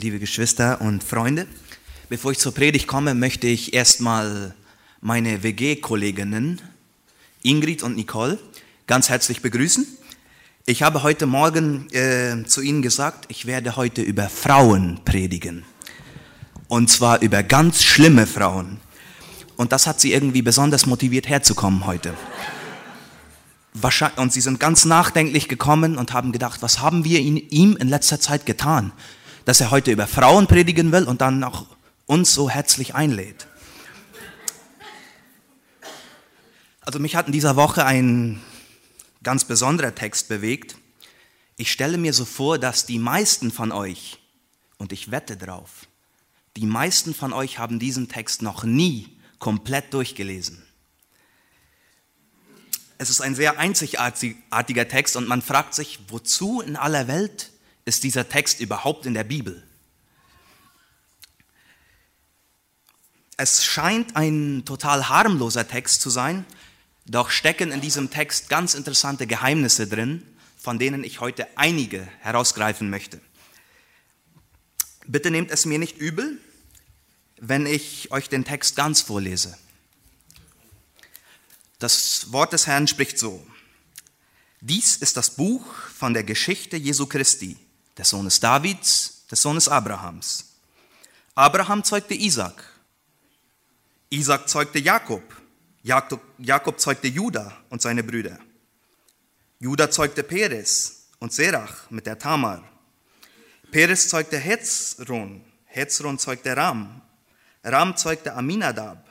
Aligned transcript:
liebe 0.00 0.18
Geschwister 0.18 0.80
und 0.80 1.02
Freunde. 1.02 1.46
Bevor 2.08 2.30
ich 2.30 2.38
zur 2.38 2.54
Predigt 2.54 2.86
komme, 2.86 3.14
möchte 3.14 3.48
ich 3.48 3.74
erstmal 3.74 4.54
meine 5.00 5.42
WG-Kolleginnen 5.42 6.60
Ingrid 7.42 7.82
und 7.82 7.96
Nicole 7.96 8.38
ganz 8.86 9.08
herzlich 9.08 9.42
begrüßen. 9.42 9.86
Ich 10.66 10.82
habe 10.82 11.02
heute 11.02 11.26
Morgen 11.26 11.90
äh, 11.90 12.44
zu 12.46 12.60
ihnen 12.60 12.80
gesagt, 12.80 13.24
ich 13.28 13.46
werde 13.46 13.76
heute 13.76 14.02
über 14.02 14.28
Frauen 14.28 15.00
predigen. 15.04 15.64
Und 16.68 16.90
zwar 16.90 17.20
über 17.20 17.42
ganz 17.42 17.82
schlimme 17.82 18.26
Frauen. 18.26 18.80
Und 19.56 19.72
das 19.72 19.86
hat 19.86 20.00
sie 20.00 20.12
irgendwie 20.12 20.42
besonders 20.42 20.86
motiviert 20.86 21.28
herzukommen 21.28 21.86
heute. 21.86 22.14
Und 24.16 24.32
sie 24.32 24.40
sind 24.40 24.60
ganz 24.60 24.84
nachdenklich 24.84 25.48
gekommen 25.48 25.98
und 25.98 26.12
haben 26.12 26.32
gedacht, 26.32 26.62
was 26.62 26.80
haben 26.80 27.04
wir 27.04 27.20
ihm 27.20 27.76
in 27.76 27.88
letzter 27.88 28.20
Zeit 28.20 28.44
getan, 28.46 28.92
dass 29.48 29.62
er 29.62 29.70
heute 29.70 29.90
über 29.90 30.06
Frauen 30.06 30.46
predigen 30.46 30.92
will 30.92 31.04
und 31.04 31.22
dann 31.22 31.42
auch 31.42 31.64
uns 32.04 32.34
so 32.34 32.50
herzlich 32.50 32.94
einlädt. 32.94 33.46
Also 36.82 36.98
mich 36.98 37.16
hat 37.16 37.28
in 37.28 37.32
dieser 37.32 37.56
Woche 37.56 37.86
ein 37.86 38.42
ganz 39.22 39.46
besonderer 39.46 39.94
Text 39.94 40.28
bewegt. 40.28 40.76
Ich 41.56 41.72
stelle 41.72 41.96
mir 41.96 42.12
so 42.12 42.26
vor, 42.26 42.58
dass 42.58 42.84
die 42.84 42.98
meisten 42.98 43.50
von 43.50 43.72
euch, 43.72 44.18
und 44.76 44.92
ich 44.92 45.10
wette 45.10 45.38
drauf, 45.38 45.86
die 46.58 46.66
meisten 46.66 47.14
von 47.14 47.32
euch 47.32 47.58
haben 47.58 47.78
diesen 47.78 48.06
Text 48.06 48.42
noch 48.42 48.64
nie 48.64 49.16
komplett 49.38 49.94
durchgelesen. 49.94 50.62
Es 52.98 53.08
ist 53.08 53.22
ein 53.22 53.34
sehr 53.34 53.58
einzigartiger 53.58 54.88
Text 54.88 55.16
und 55.16 55.26
man 55.26 55.40
fragt 55.40 55.72
sich, 55.72 56.00
wozu 56.08 56.60
in 56.60 56.76
aller 56.76 57.08
Welt 57.08 57.50
ist 57.88 58.04
dieser 58.04 58.28
Text 58.28 58.60
überhaupt 58.60 59.06
in 59.06 59.14
der 59.14 59.24
Bibel? 59.24 59.62
Es 63.38 63.64
scheint 63.64 64.14
ein 64.14 64.64
total 64.66 65.08
harmloser 65.08 65.66
Text 65.66 66.02
zu 66.02 66.10
sein, 66.10 66.44
doch 67.06 67.30
stecken 67.30 67.72
in 67.72 67.80
diesem 67.80 68.10
Text 68.10 68.50
ganz 68.50 68.74
interessante 68.74 69.26
Geheimnisse 69.26 69.86
drin, 69.86 70.22
von 70.58 70.78
denen 70.78 71.02
ich 71.02 71.20
heute 71.20 71.46
einige 71.56 72.06
herausgreifen 72.20 72.90
möchte. 72.90 73.20
Bitte 75.06 75.30
nehmt 75.30 75.50
es 75.50 75.64
mir 75.64 75.78
nicht 75.78 75.96
übel, 75.96 76.38
wenn 77.40 77.64
ich 77.64 78.10
euch 78.10 78.28
den 78.28 78.44
Text 78.44 78.76
ganz 78.76 79.00
vorlese. 79.00 79.56
Das 81.78 82.32
Wort 82.32 82.52
des 82.52 82.66
Herrn 82.66 82.88
spricht 82.88 83.18
so. 83.18 83.46
Dies 84.60 84.96
ist 84.96 85.16
das 85.16 85.36
Buch 85.36 85.64
von 85.94 86.12
der 86.12 86.24
Geschichte 86.24 86.76
Jesu 86.76 87.06
Christi, 87.06 87.56
des 87.98 88.08
Sohnes 88.08 88.40
Davids, 88.40 89.26
des 89.30 89.42
Sohnes 89.42 89.68
Abrahams. 89.68 90.44
Abraham 91.34 91.82
zeugte 91.82 92.14
Isaac. 92.14 92.62
Isaac 94.10 94.48
zeugte 94.48 94.78
Jakob. 94.78 95.22
Jakob, 95.82 96.80
zeugte 96.80 97.08
Judah 97.08 97.52
und 97.70 97.82
seine 97.82 98.02
Brüder. 98.02 98.38
Judah 99.58 99.90
zeugte 99.90 100.22
Peres 100.22 101.08
und 101.18 101.32
Serach 101.32 101.90
mit 101.90 102.06
der 102.06 102.18
Tamar. 102.18 102.62
Peres 103.70 104.08
zeugte 104.08 104.38
Hezron. 104.38 105.44
Hezron 105.66 106.18
zeugte 106.18 106.56
Ram. 106.56 107.02
Ram 107.64 107.96
zeugte 107.96 108.34
Aminadab. 108.34 109.04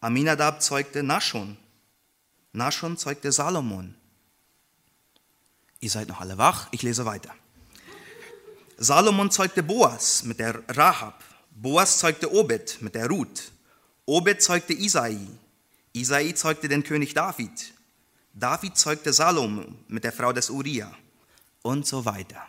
Aminadab 0.00 0.62
zeugte 0.62 1.02
Nashon. 1.02 1.56
Nashon 2.52 2.96
zeugte 2.96 3.32
Salomon. 3.32 3.94
Ihr 5.80 5.90
seid 5.90 6.08
noch 6.08 6.20
alle 6.20 6.38
wach, 6.38 6.68
ich 6.70 6.82
lese 6.82 7.04
weiter. 7.04 7.34
Salomon 8.76 9.30
zeugte 9.30 9.62
Boas 9.62 10.22
mit 10.24 10.38
der 10.38 10.62
Rahab. 10.68 11.22
Boas 11.50 11.98
zeugte 11.98 12.32
Obed 12.32 12.80
mit 12.80 12.94
der 12.94 13.06
Ruth. 13.06 13.52
Obed 14.06 14.42
zeugte 14.42 14.72
Isai. 14.72 15.18
Isai 15.92 16.32
zeugte 16.32 16.68
den 16.68 16.82
König 16.82 17.14
David. 17.14 17.72
David 18.34 18.76
zeugte 18.76 19.12
Salomon 19.12 19.78
mit 19.88 20.04
der 20.04 20.12
Frau 20.12 20.32
des 20.32 20.50
Uriah. 20.50 20.92
Und 21.62 21.86
so 21.86 22.04
weiter. 22.04 22.46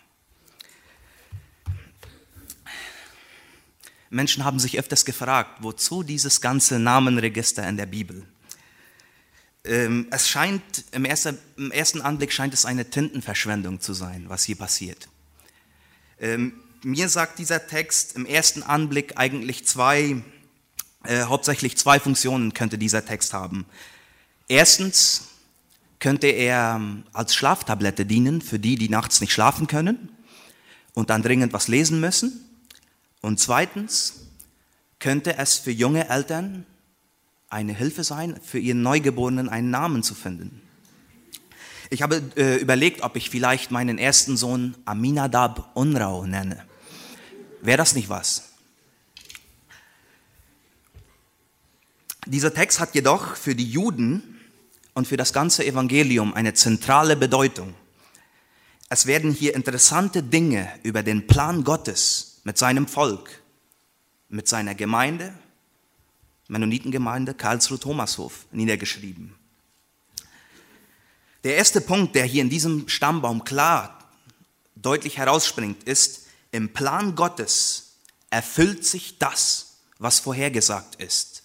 Menschen 4.10 4.46
haben 4.46 4.60
sich 4.60 4.80
öfters 4.80 5.06
gefragt, 5.06 5.58
wozu 5.62 6.04
dieses 6.04 6.40
ganze 6.40 6.80
Namenregister 6.80 7.68
in 7.68 7.78
der 7.78 7.88
Bibel? 7.88 8.26
Ähm, 9.66 10.08
es 10.12 10.30
scheint, 10.30 10.86
im, 10.92 11.06
ersten, 11.06 11.38
im 11.58 11.72
ersten 11.72 12.02
Anblick 12.02 12.32
scheint 12.32 12.54
es 12.54 12.66
eine 12.66 12.90
Tintenverschwendung 12.90 13.82
zu 13.82 13.94
sein, 13.94 14.26
was 14.28 14.44
hier 14.44 14.56
passiert. 14.58 15.08
Ähm, 16.24 16.54
mir 16.84 17.10
sagt 17.10 17.38
dieser 17.38 17.68
Text 17.68 18.16
im 18.16 18.26
ersten 18.26 18.64
Anblick 18.64 19.18
eigentlich 19.18 19.66
zwei, 19.68 20.24
äh, 21.04 21.24
hauptsächlich 21.24 21.78
zwei 21.78 22.00
Funktionen 22.00 22.54
könnte 22.54 22.78
dieser 22.78 23.04
Text 23.04 23.34
haben. 23.34 23.66
Erstens 24.48 25.28
könnte 26.00 26.28
er 26.28 26.78
ähm, 26.78 27.04
als 27.12 27.36
Schlaftablette 27.36 28.06
dienen 28.06 28.42
für 28.42 28.58
die, 28.58 28.78
die 28.78 28.88
nachts 28.88 29.20
nicht 29.20 29.34
schlafen 29.34 29.68
können 29.68 30.10
und 30.94 31.10
dann 31.10 31.24
dringend 31.24 31.52
was 31.52 31.68
lesen 31.68 32.00
müssen. 32.00 32.50
Und 33.20 33.42
zweitens 33.42 34.28
könnte 35.00 35.38
es 35.38 35.58
für 35.58 35.72
junge 35.72 36.08
Eltern 36.08 36.66
eine 37.50 37.74
Hilfe 37.74 38.06
sein, 38.06 38.40
für 38.42 38.60
ihren 38.60 38.82
Neugeborenen 38.82 39.50
einen 39.50 39.72
Namen 39.72 40.04
zu 40.04 40.16
finden. 40.16 40.62
Ich 41.94 42.02
habe 42.02 42.24
äh, 42.38 42.56
überlegt, 42.56 43.04
ob 43.04 43.16
ich 43.16 43.30
vielleicht 43.30 43.70
meinen 43.70 44.00
ersten 44.00 44.36
Sohn 44.36 44.76
Aminadab 44.84 45.70
Unrau 45.76 46.26
nenne. 46.26 46.66
Wäre 47.62 47.78
das 47.78 47.94
nicht 47.94 48.10
was? 48.10 48.50
Dieser 52.26 52.52
Text 52.52 52.80
hat 52.80 52.96
jedoch 52.96 53.36
für 53.36 53.54
die 53.54 53.70
Juden 53.70 54.40
und 54.96 55.08
für 55.08 55.18
das 55.18 55.34
ganze 55.34 55.68
Evangelium 55.68 56.34
eine 56.34 56.56
zentrale 56.56 57.16
Bedeutung. 57.16 57.76
Es 58.90 59.06
werden 59.06 59.32
hier 59.32 59.54
interessante 59.54 60.24
Dinge 60.24 60.68
über 60.82 61.04
den 61.04 61.28
Plan 61.28 61.64
Gottes 61.64 62.42
mit 62.44 62.58
seinem 62.58 62.88
Volk, 62.88 63.44
mit 64.30 64.48
seiner 64.48 64.74
Gemeinde 64.74 65.32
Mennonitengemeinde 66.48 67.36
Karlsruhe-Thomashof 67.36 68.48
niedergeschrieben. 68.52 69.36
Der 71.44 71.56
erste 71.58 71.82
Punkt, 71.82 72.16
der 72.16 72.26
hier 72.26 72.42
in 72.42 72.50
diesem 72.50 72.88
Stammbaum 72.88 73.44
klar 73.44 74.00
deutlich 74.76 75.18
herausspringt, 75.18 75.84
ist, 75.84 76.28
im 76.52 76.72
Plan 76.72 77.16
Gottes 77.16 77.96
erfüllt 78.30 78.86
sich 78.86 79.18
das, 79.18 79.78
was 80.00 80.20
vorhergesagt 80.20 80.96
ist. 80.96 81.44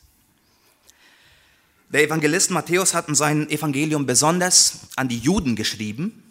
Der 1.91 2.05
Evangelist 2.05 2.51
Matthäus 2.51 2.95
hat 2.95 3.09
in 3.09 3.15
seinem 3.15 3.49
Evangelium 3.49 4.05
besonders 4.07 4.81
an 4.97 5.09
die 5.09 5.19
Juden 5.19 5.57
geschrieben, 5.57 6.23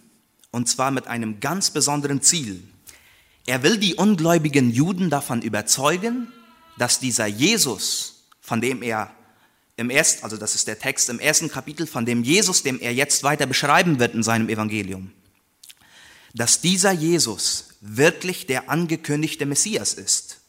und 0.52 0.70
zwar 0.70 0.92
mit 0.92 1.08
einem 1.08 1.40
ganz 1.40 1.72
besonderen 1.72 2.22
Ziel. 2.22 2.64
Er 3.48 3.64
will 3.64 3.78
die 3.78 3.96
ungläubigen 3.96 4.72
Juden 4.72 5.10
davon 5.10 5.42
überzeugen, 5.42 6.32
dass 6.78 7.00
dieser 7.00 7.26
Jesus, 7.26 8.24
von 8.40 8.62
dem 8.62 8.84
er 8.84 9.12
im 9.78 9.92
ersten, 9.92 10.24
also 10.24 10.38
das 10.38 10.56
ist 10.56 10.68
der 10.68 10.80
Text 10.80 11.08
im 11.10 11.20
ersten 11.20 11.50
Kapitel, 11.50 11.88
von 11.88 12.06
dem 12.06 12.24
Jesus, 12.24 12.64
dem 12.64 12.80
er 12.80 12.94
jetzt 12.94 13.24
weiter 13.24 13.46
beschreiben 13.46 14.00
wird 14.00 14.16
in 14.16 14.24
seinem 14.24 14.50
Evangelium, 14.50 15.14
dass 16.34 16.62
dieser 16.62 16.92
Jesus 16.92 17.70
wirklich 17.80 18.48
der 18.48 18.70
angekündigte 18.70 19.46
Messias 19.46 19.94
ist. 19.94 20.42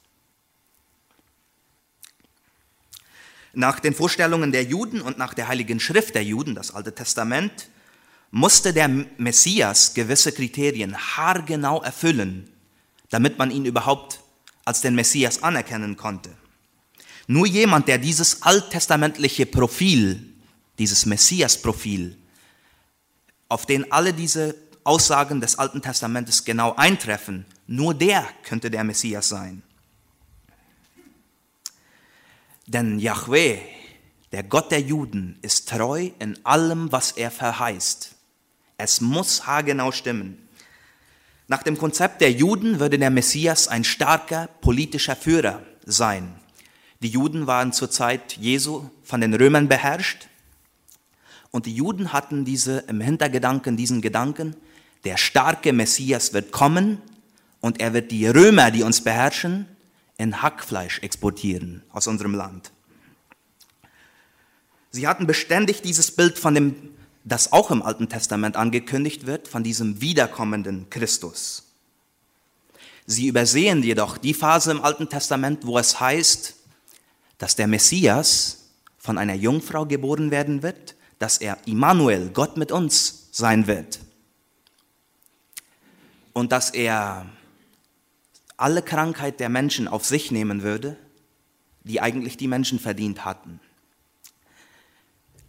Nach 3.53 3.81
den 3.81 3.95
Vorstellungen 3.95 4.51
der 4.51 4.65
Juden 4.65 5.01
und 5.03 5.19
nach 5.19 5.35
der 5.35 5.49
Heiligen 5.49 5.79
Schrift 5.79 6.15
der 6.15 6.25
Juden, 6.25 6.55
das 6.55 6.75
Alte 6.75 6.95
Testament, 6.95 7.69
musste 8.31 8.73
der 8.73 8.89
Messias 8.89 9.95
gewisse 9.95 10.33
Kriterien 10.33 10.97
haargenau 10.97 11.83
erfüllen, 11.83 12.51
damit 13.11 13.39
man 13.39 13.51
ihn 13.51 13.65
überhaupt 13.65 14.21
als 14.65 14.81
den 14.81 14.95
Messias 14.95 15.43
anerkennen 15.43 15.97
konnte. 15.97 16.31
Nur 17.31 17.47
jemand, 17.47 17.89
der 17.89 17.99
dieses 17.99 18.43
alttestamentliche 18.43 19.45
Profil, 19.45 20.33
dieses 20.79 21.05
Messias-Profil, 21.05 22.17
auf 23.51 23.67
den 23.67 23.93
alle 23.93 24.15
diese 24.15 24.55
Aussagen 24.83 25.43
des 25.43 25.59
Alten 25.59 25.83
Testamentes 25.83 26.47
genau 26.47 26.75
eintreffen, 26.75 27.45
nur 27.67 27.93
der 27.93 28.27
könnte 28.43 28.71
der 28.71 28.83
Messias 28.83 29.29
sein. 29.29 29.63
Denn 32.67 32.99
Yahweh, 32.99 33.59
der 34.33 34.43
Gott 34.45 34.71
der 34.71 34.81
Juden, 34.81 35.39
ist 35.43 35.69
treu 35.69 36.11
in 36.19 36.43
allem, 36.47 36.91
was 36.93 37.13
er 37.13 37.31
verheißt. 37.31 38.15
Es 38.79 39.03
muss 39.03 39.47
haargenau 39.47 39.93
stimmen. 39.93 40.49
Nach 41.47 41.63
dem 41.63 41.77
Konzept 41.77 42.23
der 42.23 42.33
Juden 42.33 42.81
würde 42.81 42.99
der 42.99 43.11
Messias 43.11 43.69
ein 43.69 43.85
starker 43.85 44.49
politischer 44.63 45.17
Führer 45.17 45.63
sein. 45.85 46.35
Die 47.01 47.09
Juden 47.09 47.47
waren 47.47 47.73
zur 47.73 47.91
Zeit 47.91 48.37
Jesu 48.39 48.91
von 49.05 49.21
den 49.21 49.35
Römern 49.35 49.69
beherrscht 49.69 50.29
und 51.51 51.67
die 51.67 51.75
Juden 51.75 52.13
hatten 52.13 52.45
diese 52.45 52.79
im 52.89 53.01
Hintergedanken 53.01 53.77
diesen 53.77 54.01
Gedanken, 54.01 54.57
der 55.05 55.17
starke 55.17 55.73
Messias 55.73 56.33
wird 56.33 56.51
kommen 56.51 57.01
und 57.61 57.81
er 57.81 57.93
wird 57.93 58.11
die 58.11 58.27
Römer, 58.27 58.71
die 58.71 58.83
uns 58.83 59.03
beherrschen, 59.03 59.67
in 60.17 60.43
Hackfleisch 60.43 60.99
exportieren 61.01 61.83
aus 61.93 62.09
unserem 62.09 62.35
Land. 62.35 62.73
Sie 64.91 65.07
hatten 65.07 65.27
beständig 65.27 65.83
dieses 65.83 66.11
Bild 66.11 66.39
von 66.39 66.55
dem, 66.55 66.75
das 67.25 67.53
auch 67.53 67.71
im 67.71 67.83
Alten 67.83 68.09
Testament 68.09 68.57
angekündigt 68.57 69.27
wird, 69.27 69.47
von 69.47 69.63
diesem 69.63 70.01
wiederkommenden 70.01 70.91
Christus. 70.91 71.65
Sie 73.07 73.29
übersehen 73.29 73.83
jedoch 73.83 74.19
die 74.19 74.35
Phase 74.35 74.73
im 74.73 74.83
Alten 74.83 75.09
Testament, 75.09 75.65
wo 75.65 75.79
es 75.79 76.01
heißt, 76.01 76.58
dass 77.39 77.57
der 77.57 77.69
Messias 77.69 78.69
von 78.99 79.17
einer 79.17 79.35
Jungfrau 79.35 79.87
geboren 79.87 80.31
werden 80.31 80.63
wird, 80.63 80.97
dass 81.19 81.39
er 81.39 81.59
Immanuel, 81.67 82.31
Gott 82.31 82.57
mit 82.57 82.73
uns 82.73 83.29
sein 83.33 83.67
wird. 83.67 84.01
Und 86.33 86.53
dass 86.53 86.71
er 86.71 87.27
alle 88.57 88.83
Krankheit 88.83 89.41
der 89.41 89.49
Menschen 89.49 89.89
auf 89.89 90.05
sich 90.05 90.31
nehmen 90.31 90.63
würde, 90.63 90.97
die 91.85 92.01
eigentlich 92.01 92.37
die 92.37 92.49
Menschen 92.49 92.79
verdient 92.79 93.25
hatten. 93.25 93.61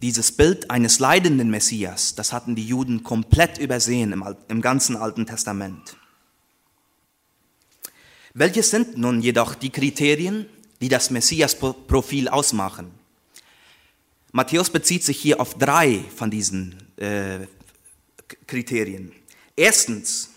Dieses 0.00 0.32
Bild 0.32 0.70
eines 0.70 0.98
leidenden 0.98 1.50
Messias, 1.50 2.14
das 2.14 2.32
hatten 2.32 2.54
die 2.54 2.66
Juden 2.66 3.02
komplett 3.02 3.58
übersehen 3.58 4.12
im, 4.12 4.24
im 4.48 4.62
ganzen 4.62 4.96
Alten 4.96 5.26
Testament. 5.26 5.96
Welche 8.32 8.62
sind 8.62 8.96
nun 8.96 9.20
jedoch 9.20 9.54
die 9.54 9.70
Kriterien, 9.70 10.46
die 10.80 10.88
das 10.88 11.10
Messias-Profil 11.10 12.28
ausmachen? 12.28 12.90
Matthäus 14.32 14.70
bezieht 14.70 15.04
sich 15.04 15.18
hier 15.20 15.40
auf 15.40 15.54
drei 15.54 16.04
von 16.16 16.30
diesen 16.30 16.76
äh, 16.96 17.46
Kriterien. 18.46 19.12
Erstens, 19.56 20.30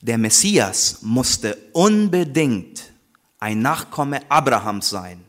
der 0.00 0.18
Messias 0.18 0.98
musste 1.02 1.56
unbedingt 1.72 2.92
ein 3.38 3.60
Nachkomme 3.60 4.20
Abrahams 4.30 4.88
sein 4.88 5.22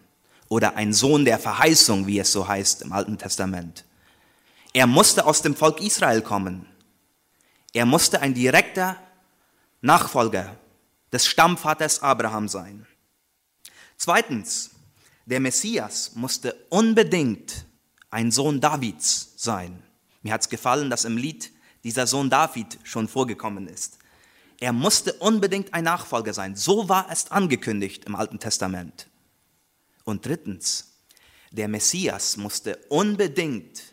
oder 0.47 0.75
ein 0.75 0.93
Sohn 0.93 1.25
der 1.25 1.39
Verheißung, 1.39 2.07
wie 2.07 2.19
es 2.19 2.31
so 2.31 2.47
heißt 2.47 2.83
im 2.83 2.93
Alten 2.93 3.17
Testament. 3.17 3.85
Er 4.73 4.87
musste 4.87 5.25
aus 5.25 5.41
dem 5.41 5.55
Volk 5.55 5.81
Israel 5.81 6.21
kommen. 6.21 6.65
Er 7.73 7.85
musste 7.85 8.21
ein 8.21 8.33
direkter 8.33 8.97
Nachfolger 9.81 10.55
des 11.11 11.27
Stammvaters 11.27 12.01
Abraham 12.01 12.47
sein. 12.47 12.87
Zweitens, 14.03 14.71
der 15.25 15.39
Messias 15.39 16.11
musste 16.15 16.53
unbedingt 16.67 17.65
ein 18.09 18.31
Sohn 18.31 18.59
Davids 18.59 19.31
sein. 19.37 19.81
Mir 20.23 20.33
hat 20.33 20.41
es 20.41 20.49
gefallen, 20.49 20.89
dass 20.89 21.05
im 21.05 21.15
Lied 21.15 21.53
dieser 21.85 22.05
Sohn 22.05 22.29
David 22.29 22.77
schon 22.83 23.07
vorgekommen 23.07 23.65
ist. 23.65 23.99
Er 24.59 24.73
musste 24.73 25.13
unbedingt 25.13 25.73
ein 25.73 25.85
Nachfolger 25.85 26.33
sein. 26.33 26.57
So 26.57 26.89
war 26.89 27.09
es 27.11 27.31
angekündigt 27.31 28.03
im 28.03 28.15
Alten 28.15 28.39
Testament. 28.39 29.07
Und 30.03 30.25
drittens, 30.25 30.97
der 31.51 31.69
Messias 31.69 32.35
musste 32.35 32.75
unbedingt 32.89 33.83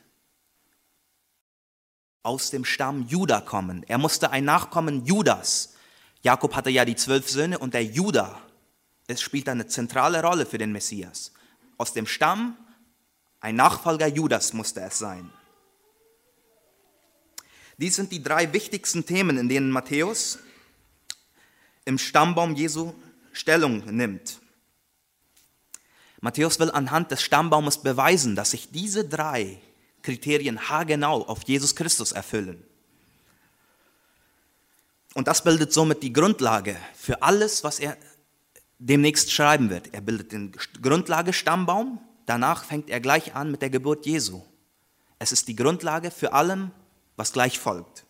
aus 2.25 2.51
dem 2.51 2.65
Stamm 2.65 3.07
Juda 3.07 3.41
kommen. 3.41 3.85
Er 3.85 3.99
musste 3.99 4.33
ein 4.33 4.45
Nachkommen 4.45 5.07
Judas. 5.07 5.75
Jakob 6.23 6.57
hatte 6.57 6.71
ja 6.71 6.85
die 6.85 6.97
zwölf 6.97 7.31
Söhne 7.31 7.61
und 7.61 7.75
der 7.75 7.85
Juda, 7.85 8.43
es 9.11 9.21
spielt 9.21 9.49
eine 9.49 9.67
zentrale 9.67 10.23
Rolle 10.23 10.47
für 10.47 10.59
den 10.59 10.73
Messias. 10.73 11.33
Aus 11.79 11.93
dem 11.93 12.07
Stamm, 12.07 12.57
ein 13.41 13.57
Nachfolger 13.57 14.07
Judas 14.07 14.53
musste 14.53 14.81
es 14.81 14.99
sein. 14.99 15.33
Dies 17.79 17.97
sind 17.97 18.13
die 18.13 18.23
drei 18.23 18.53
wichtigsten 18.53 19.07
Themen, 19.07 19.39
in 19.39 19.49
denen 19.49 19.71
Matthäus 19.71 20.39
im 21.85 21.99
Stammbaum 21.99 22.55
Jesu 22.55 22.93
Stellung 23.33 23.85
nimmt. 23.87 24.41
Matthäus 26.21 26.61
will 26.61 26.71
anhand 26.71 27.11
des 27.11 27.23
Stammbaumes 27.23 27.79
beweisen, 27.79 28.37
dass 28.37 28.51
sich 28.51 28.71
diese 28.71 29.09
drei 29.09 29.61
Kriterien 30.03 30.69
haargenau 30.69 31.23
auf 31.27 31.45
Jesus 31.45 31.75
Christus 31.75 32.13
erfüllen. 32.13 32.63
Und 35.15 35.27
das 35.27 35.43
bildet 35.43 35.73
somit 35.73 36.03
die 36.03 36.13
Grundlage 36.13 36.77
für 36.95 37.23
alles, 37.23 37.65
was 37.65 37.81
er 37.81 37.97
demnächst 38.81 39.31
schreiben 39.31 39.71
wird. 39.71 39.95
Er 39.95 40.01
bildet 40.01 40.33
den 40.33 40.53
Grundlage 40.83 41.33
Stammbaum, 41.33 42.01
danach 42.27 42.65
fängt 42.65 42.91
er 42.91 43.01
gleich 43.01 43.35
an 43.37 43.51
mit 43.51 43.63
der 43.63 43.71
Geburt 43.71 44.07
Jesu. 44.07 44.43
Es 45.19 45.33
ist 45.33 45.47
die 45.49 45.55
Grundlage 45.55 46.11
für 46.11 46.33
allem, 46.33 46.73
was 47.17 47.33
gleich 47.33 47.59
folgt. 47.59 48.05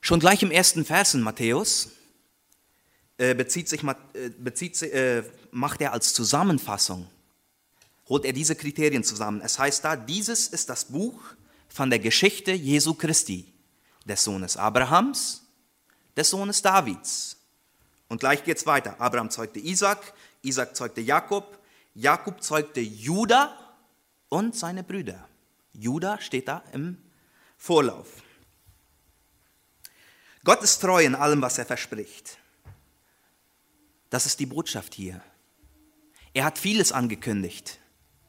Schon 0.00 0.20
gleich 0.20 0.42
im 0.42 0.50
ersten 0.50 0.84
Vers 0.84 1.14
in 1.14 1.20
Matthäus 1.20 1.90
äh, 3.18 3.34
bezieht 3.34 3.68
sich, 3.68 3.82
äh, 3.84 4.30
bezieht, 4.38 4.82
äh, 4.82 5.22
macht 5.50 5.80
er 5.80 5.92
als 5.92 6.12
Zusammenfassung, 6.12 7.06
holt 8.08 8.24
er 8.24 8.32
diese 8.32 8.56
Kriterien 8.56 9.04
zusammen. 9.04 9.40
Es 9.42 9.58
heißt 9.58 9.84
da, 9.84 9.96
dieses 9.96 10.48
ist 10.48 10.70
das 10.70 10.86
Buch 10.86 11.20
von 11.68 11.90
der 11.90 11.98
Geschichte 11.98 12.52
Jesu 12.52 12.94
Christi, 12.94 13.52
des 14.04 14.24
Sohnes 14.24 14.56
Abrahams, 14.56 15.47
des 16.18 16.30
Sohnes 16.30 16.60
Davids. 16.60 17.36
Und 18.08 18.18
gleich 18.20 18.42
geht's 18.42 18.66
weiter. 18.66 19.00
Abraham 19.00 19.30
zeugte 19.30 19.60
Isaac, 19.60 20.12
Isaac 20.42 20.74
zeugte 20.74 21.00
Jakob, 21.00 21.58
Jakob 21.94 22.42
zeugte 22.42 22.80
Judah 22.80 23.56
und 24.28 24.56
seine 24.56 24.82
Brüder. 24.82 25.28
Judah 25.72 26.20
steht 26.20 26.48
da 26.48 26.62
im 26.72 26.98
Vorlauf. 27.56 28.08
Gott 30.44 30.62
ist 30.62 30.80
treu 30.80 31.04
in 31.04 31.14
allem, 31.14 31.40
was 31.40 31.58
er 31.58 31.66
verspricht. 31.66 32.38
Das 34.10 34.26
ist 34.26 34.40
die 34.40 34.46
Botschaft 34.46 34.94
hier. 34.94 35.20
Er 36.32 36.44
hat 36.44 36.58
vieles 36.58 36.92
angekündigt, 36.92 37.78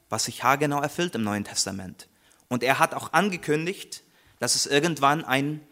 was 0.08 0.24
sich 0.24 0.44
haargenau 0.44 0.80
erfüllt 0.80 1.14
im 1.14 1.22
Neuen 1.22 1.44
Testament. 1.44 2.08
Und 2.48 2.62
er 2.62 2.78
hat 2.78 2.94
auch 2.94 3.12
angekündigt, 3.12 4.04
dass 4.38 4.54
es 4.54 4.66
irgendwann 4.66 5.24
ein, 5.24 5.66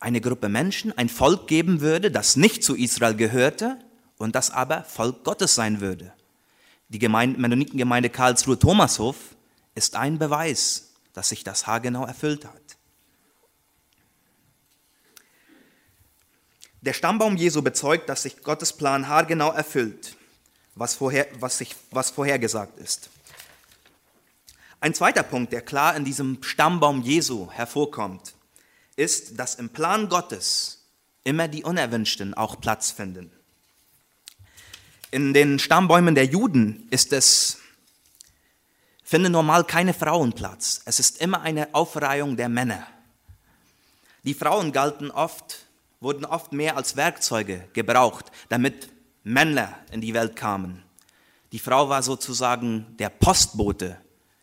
eine 0.00 0.20
Gruppe 0.20 0.48
Menschen, 0.48 0.96
ein 0.96 1.08
Volk 1.08 1.46
geben 1.46 1.80
würde, 1.82 2.10
das 2.10 2.34
nicht 2.34 2.64
zu 2.64 2.74
Israel 2.74 3.14
gehörte 3.14 3.78
und 4.16 4.34
das 4.34 4.50
aber 4.50 4.82
Volk 4.84 5.24
Gottes 5.24 5.54
sein 5.54 5.80
würde. 5.80 6.12
Die 6.88 6.98
Gemeinde, 6.98 7.38
Mennonitengemeinde 7.38 8.08
Karlsruhe-Thomashof 8.08 9.16
ist 9.74 9.94
ein 9.94 10.18
Beweis, 10.18 10.94
dass 11.12 11.28
sich 11.28 11.44
das 11.44 11.66
haargenau 11.66 12.04
erfüllt 12.04 12.44
hat. 12.44 12.54
Der 16.80 16.94
Stammbaum 16.94 17.36
Jesu 17.36 17.60
bezeugt, 17.60 18.08
dass 18.08 18.22
sich 18.22 18.42
Gottes 18.42 18.72
Plan 18.72 19.06
haargenau 19.06 19.52
erfüllt, 19.52 20.16
was, 20.74 20.94
vorher, 20.94 21.28
was, 21.38 21.58
sich, 21.58 21.76
was 21.90 22.10
vorhergesagt 22.10 22.78
ist. 22.78 23.10
Ein 24.80 24.94
zweiter 24.94 25.22
Punkt, 25.22 25.52
der 25.52 25.60
klar 25.60 25.94
in 25.94 26.06
diesem 26.06 26.42
Stammbaum 26.42 27.02
Jesu 27.02 27.50
hervorkommt, 27.50 28.34
ist, 29.00 29.38
dass 29.38 29.54
im 29.54 29.70
Plan 29.70 30.08
Gottes 30.08 30.84
immer 31.24 31.48
die 31.48 31.64
Unerwünschten 31.64 32.34
auch 32.34 32.60
Platz 32.60 32.90
finden. 32.90 33.32
In 35.10 35.32
den 35.34 35.58
Stammbäumen 35.58 36.14
der 36.14 36.26
Juden 36.26 36.86
ist 36.90 37.12
es, 37.12 37.58
finden 39.02 39.32
normal 39.32 39.64
keine 39.64 39.94
Frauen 39.94 40.34
Platz. 40.34 40.82
Es 40.84 41.00
ist 41.00 41.20
immer 41.20 41.40
eine 41.40 41.74
Aufreihung 41.74 42.36
der 42.36 42.48
Männer. 42.48 42.86
Die 44.22 44.34
Frauen 44.34 44.70
galten 44.70 45.10
oft 45.10 45.66
wurden 46.00 46.24
oft 46.24 46.52
mehr 46.52 46.76
als 46.76 46.96
Werkzeuge 46.96 47.68
gebraucht, 47.72 48.26
damit 48.48 48.90
Männer 49.24 49.78
in 49.90 50.00
die 50.00 50.14
Welt 50.14 50.36
kamen. 50.36 50.82
Die 51.52 51.58
Frau 51.58 51.88
war 51.88 52.02
sozusagen 52.02 52.96
der 52.98 53.08
Postbote, 53.08 53.98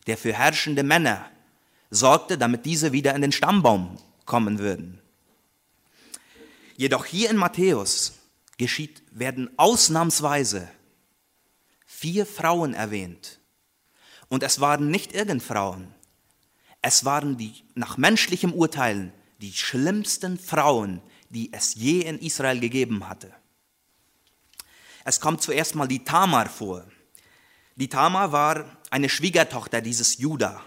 der 0.08 0.18
für 0.18 0.34
herrschende 0.34 0.84
Männer 0.84 1.26
sorgte, 1.90 2.38
damit 2.38 2.66
diese 2.66 2.92
wieder 2.92 3.16
in 3.16 3.22
den 3.22 3.32
Stammbaum 3.32 3.98
kommen 4.28 4.60
würden. 4.60 5.02
Jedoch 6.76 7.06
hier 7.06 7.32
in 7.32 7.38
Matthäus 7.38 8.20
geschieht, 8.58 9.02
werden 9.12 9.50
ausnahmsweise 9.58 10.70
vier 11.88 12.28
Frauen 12.28 12.76
erwähnt. 12.76 13.40
Und 14.30 14.44
es 14.44 14.60
waren 14.60 14.92
nicht 14.92 15.14
irgend 15.14 15.42
Frauen. 15.42 15.96
Es 16.84 17.06
waren 17.06 17.38
die 17.38 17.64
nach 17.74 17.98
menschlichem 17.98 18.54
Urteilen 18.54 19.12
die 19.42 19.54
schlimmsten 19.54 20.38
Frauen, 20.38 21.02
die 21.30 21.52
es 21.54 21.76
je 21.76 22.02
in 22.02 22.20
Israel 22.20 22.60
gegeben 22.60 23.08
hatte. 23.08 23.34
Es 25.04 25.20
kommt 25.20 25.42
zuerst 25.42 25.76
mal 25.76 25.88
die 25.88 26.04
Tamar 26.04 26.50
vor. 26.50 26.86
Die 27.76 27.88
Tamar 27.88 28.32
war 28.32 28.78
eine 28.90 29.10
Schwiegertochter 29.10 29.82
dieses 29.82 30.18
Judah. 30.18 30.62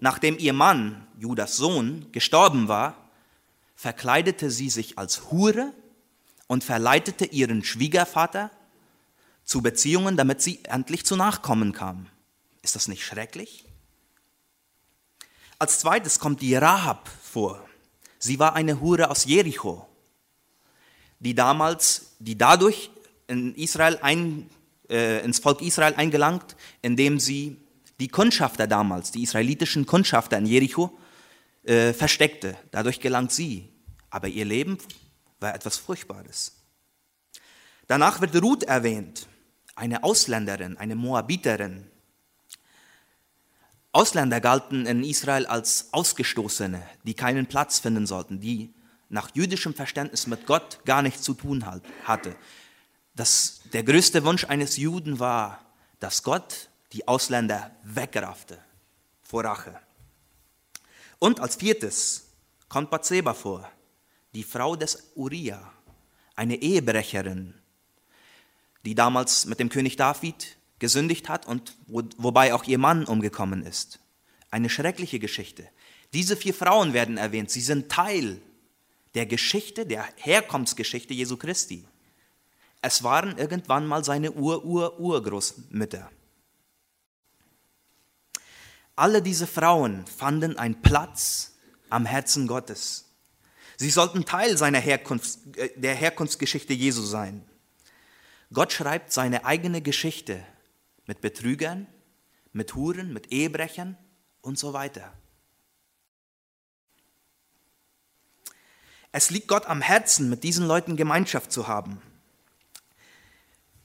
Nachdem 0.00 0.38
ihr 0.38 0.52
Mann, 0.52 1.05
Judas 1.18 1.56
Sohn, 1.56 2.06
gestorben 2.12 2.68
war, 2.68 2.96
verkleidete 3.74 4.50
sie 4.50 4.70
sich 4.70 4.98
als 4.98 5.30
Hure 5.30 5.72
und 6.46 6.64
verleitete 6.64 7.26
ihren 7.26 7.64
Schwiegervater 7.64 8.50
zu 9.44 9.62
Beziehungen, 9.62 10.16
damit 10.16 10.42
sie 10.42 10.60
endlich 10.64 11.04
zu 11.04 11.16
Nachkommen 11.16 11.72
kam. 11.72 12.06
Ist 12.62 12.74
das 12.74 12.88
nicht 12.88 13.04
schrecklich? 13.04 13.64
Als 15.58 15.78
zweites 15.78 16.18
kommt 16.18 16.42
die 16.42 16.54
Rahab 16.54 17.08
vor. 17.22 17.66
Sie 18.18 18.38
war 18.38 18.54
eine 18.54 18.80
Hure 18.80 19.10
aus 19.10 19.24
Jericho, 19.24 19.86
die 21.20 21.34
damals, 21.34 22.16
die 22.18 22.36
dadurch 22.36 22.90
in 23.26 23.54
Israel 23.54 23.98
ein, 24.02 24.50
äh, 24.90 25.24
ins 25.24 25.38
Volk 25.38 25.62
Israel 25.62 25.94
eingelangt, 25.94 26.56
indem 26.82 27.20
sie 27.20 27.56
die 28.00 28.08
Kundschafter 28.08 28.66
damals, 28.66 29.10
die 29.12 29.22
israelitischen 29.22 29.86
Kundschafter 29.86 30.38
in 30.38 30.46
Jericho, 30.46 30.98
äh, 31.66 31.92
versteckte. 31.92 32.56
Dadurch 32.70 33.00
gelangt 33.00 33.32
sie. 33.32 33.72
Aber 34.10 34.28
ihr 34.28 34.44
Leben 34.44 34.78
war 35.40 35.54
etwas 35.54 35.76
Furchtbares. 35.76 36.52
Danach 37.86 38.20
wird 38.20 38.40
Ruth 38.42 38.64
erwähnt, 38.64 39.28
eine 39.74 40.02
Ausländerin, 40.02 40.76
eine 40.76 40.96
Moabiterin. 40.96 41.90
Ausländer 43.92 44.40
galten 44.40 44.86
in 44.86 45.04
Israel 45.04 45.46
als 45.46 45.88
Ausgestoßene, 45.92 46.82
die 47.04 47.14
keinen 47.14 47.46
Platz 47.46 47.78
finden 47.78 48.06
sollten, 48.06 48.40
die 48.40 48.74
nach 49.08 49.30
jüdischem 49.34 49.74
Verständnis 49.74 50.26
mit 50.26 50.46
Gott 50.46 50.80
gar 50.84 51.02
nichts 51.02 51.22
zu 51.22 51.34
tun 51.34 51.64
hatte. 52.04 52.34
Das, 53.14 53.60
der 53.72 53.84
größte 53.84 54.24
Wunsch 54.24 54.44
eines 54.44 54.76
Juden 54.76 55.20
war, 55.20 55.64
dass 56.00 56.22
Gott 56.22 56.68
die 56.92 57.06
Ausländer 57.06 57.70
wegraffte 57.82 58.58
vor 59.22 59.44
Rache. 59.44 59.78
Und 61.18 61.40
als 61.40 61.56
viertes 61.56 62.28
kommt 62.68 62.90
Bathseba 62.90 63.34
vor, 63.34 63.70
die 64.34 64.42
Frau 64.42 64.76
des 64.76 65.12
Uriah, 65.14 65.72
eine 66.34 66.56
Ehebrecherin, 66.56 67.54
die 68.84 68.94
damals 68.94 69.46
mit 69.46 69.58
dem 69.58 69.68
König 69.68 69.96
David 69.96 70.56
gesündigt 70.78 71.28
hat 71.28 71.46
und 71.46 71.74
wo, 71.86 72.02
wobei 72.18 72.54
auch 72.54 72.64
ihr 72.64 72.78
Mann 72.78 73.04
umgekommen 73.04 73.62
ist. 73.62 74.00
Eine 74.50 74.68
schreckliche 74.68 75.18
Geschichte. 75.18 75.68
Diese 76.12 76.36
vier 76.36 76.54
Frauen 76.54 76.92
werden 76.92 77.16
erwähnt. 77.16 77.50
Sie 77.50 77.60
sind 77.60 77.90
Teil 77.90 78.40
der 79.14 79.26
Geschichte, 79.26 79.86
der 79.86 80.06
Herkommensgeschichte 80.16 81.14
Jesu 81.14 81.36
Christi. 81.36 81.88
Es 82.82 83.02
waren 83.02 83.38
irgendwann 83.38 83.86
mal 83.86 84.04
seine 84.04 84.32
Ur-Ur-Urgroßmütter. 84.32 86.10
Alle 88.96 89.22
diese 89.22 89.46
Frauen 89.46 90.06
fanden 90.06 90.58
einen 90.58 90.80
Platz 90.80 91.54
am 91.90 92.06
Herzen 92.06 92.46
Gottes. 92.46 93.04
Sie 93.76 93.90
sollten 93.90 94.24
Teil 94.24 94.56
seiner 94.56 94.80
Herkunft, 94.80 95.56
äh, 95.56 95.70
der 95.78 95.94
Herkunftsgeschichte 95.94 96.72
Jesu 96.72 97.02
sein. 97.02 97.44
Gott 98.52 98.72
schreibt 98.72 99.12
seine 99.12 99.44
eigene 99.44 99.82
Geschichte 99.82 100.42
mit 101.06 101.20
Betrügern, 101.20 101.86
mit 102.52 102.74
Huren, 102.74 103.12
mit 103.12 103.32
Ehebrechern 103.32 103.98
und 104.40 104.58
so 104.58 104.72
weiter. 104.72 105.12
Es 109.12 109.30
liegt 109.30 109.48
Gott 109.48 109.66
am 109.66 109.82
Herzen, 109.82 110.30
mit 110.30 110.42
diesen 110.42 110.66
Leuten 110.66 110.96
Gemeinschaft 110.96 111.52
zu 111.52 111.68
haben. 111.68 112.00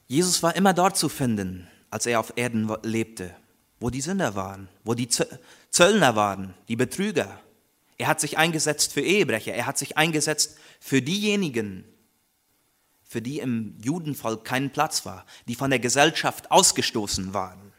Jesus 0.08 0.42
war 0.42 0.56
immer 0.56 0.74
dort 0.74 0.98
zu 0.98 1.10
finden, 1.10 1.68
als 1.90 2.06
er 2.06 2.20
auf 2.20 2.34
Erden 2.36 2.74
lebte 2.84 3.36
wo 3.82 3.90
die 3.90 4.00
Sünder 4.00 4.36
waren, 4.36 4.70
wo 4.84 4.94
die 4.94 5.10
Zöllner 5.70 6.16
waren, 6.16 6.54
die 6.68 6.76
Betrüger. 6.76 7.40
Er 7.98 8.08
hat 8.08 8.20
sich 8.20 8.38
eingesetzt 8.38 8.94
für 8.94 9.02
Ehebrecher, 9.02 9.54
er 9.54 9.66
hat 9.66 9.78
sich 9.78 9.98
eingesetzt 9.98 10.58
für 10.80 11.02
diejenigen, 11.02 11.86
für 13.04 13.22
die 13.22 13.40
im 13.40 13.78
Judenvolk 13.84 14.46
kein 14.46 14.72
Platz 14.72 15.06
war, 15.06 15.26
die 15.48 15.56
von 15.56 15.70
der 15.70 15.80
Gesellschaft 15.80 16.50
ausgestoßen 16.50 17.34
waren. 17.34 17.74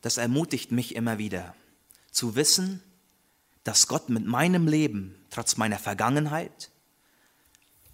Das 0.00 0.16
ermutigt 0.16 0.72
mich 0.72 0.94
immer 0.94 1.18
wieder, 1.18 1.54
zu 2.10 2.36
wissen, 2.36 2.82
dass 3.64 3.86
Gott 3.86 4.08
mit 4.08 4.26
meinem 4.26 4.66
Leben, 4.66 5.14
trotz 5.30 5.56
meiner 5.56 5.78
Vergangenheit, 5.78 6.70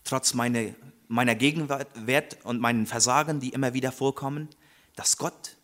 trotz 0.04 0.34
meine, 0.34 0.74
meiner 1.08 1.34
Gegenwart 1.34 1.88
und 2.44 2.60
meinen 2.60 2.86
Versagen, 2.86 3.40
die 3.40 3.50
immer 3.50 3.74
wieder 3.74 3.92
vorkommen, 3.92 4.48
dass 4.96 5.16
Gott 5.16 5.56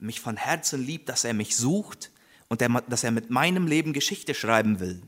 mich 0.00 0.20
von 0.20 0.36
Herzen 0.36 0.84
liebt, 0.84 1.08
dass 1.08 1.24
er 1.24 1.34
mich 1.34 1.56
sucht 1.56 2.10
und 2.48 2.62
dass 2.88 3.04
er 3.04 3.10
mit 3.10 3.30
meinem 3.30 3.66
Leben 3.66 3.92
Geschichte 3.92 4.34
schreiben 4.34 4.80
will. 4.80 5.02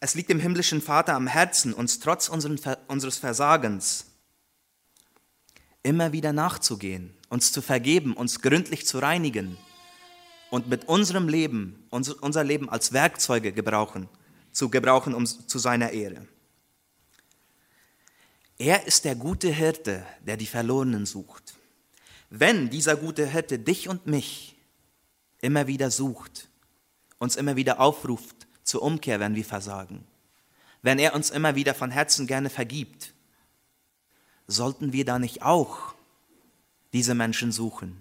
Es 0.00 0.14
liegt 0.14 0.28
dem 0.28 0.40
himmlischen 0.40 0.82
Vater 0.82 1.14
am 1.14 1.26
Herzen, 1.26 1.72
uns 1.72 1.98
trotz 1.98 2.28
unseres 2.28 3.16
Versagens 3.16 4.06
immer 5.82 6.12
wieder 6.12 6.32
nachzugehen, 6.32 7.14
uns 7.28 7.52
zu 7.52 7.62
vergeben, 7.62 8.14
uns 8.14 8.42
gründlich 8.42 8.86
zu 8.86 8.98
reinigen 8.98 9.56
und 10.50 10.68
mit 10.68 10.88
unserem 10.88 11.28
Leben, 11.28 11.86
unser 11.90 12.44
Leben 12.44 12.68
als 12.68 12.92
Werkzeuge 12.92 13.52
gebrauchen, 13.52 14.08
zu 14.52 14.68
gebrauchen 14.68 15.14
um, 15.14 15.26
zu 15.26 15.58
seiner 15.58 15.90
Ehre. 15.90 16.26
Er 18.58 18.86
ist 18.86 19.04
der 19.04 19.16
gute 19.16 19.48
Hirte, 19.48 20.06
der 20.20 20.36
die 20.36 20.46
Verlorenen 20.46 21.06
sucht. 21.06 21.54
Wenn 22.30 22.70
dieser 22.70 22.96
gute 22.96 23.26
Hirte 23.26 23.58
dich 23.58 23.88
und 23.88 24.06
mich 24.06 24.56
immer 25.40 25.66
wieder 25.66 25.90
sucht, 25.90 26.48
uns 27.18 27.36
immer 27.36 27.56
wieder 27.56 27.80
aufruft 27.80 28.46
zur 28.62 28.82
Umkehr, 28.82 29.18
wenn 29.18 29.34
wir 29.34 29.44
versagen, 29.44 30.06
wenn 30.82 30.98
er 30.98 31.14
uns 31.14 31.30
immer 31.30 31.54
wieder 31.54 31.74
von 31.74 31.90
Herzen 31.90 32.26
gerne 32.26 32.50
vergibt, 32.50 33.12
sollten 34.46 34.92
wir 34.92 35.04
da 35.04 35.18
nicht 35.18 35.42
auch 35.42 35.94
diese 36.92 37.14
Menschen 37.14 37.50
suchen? 37.50 37.98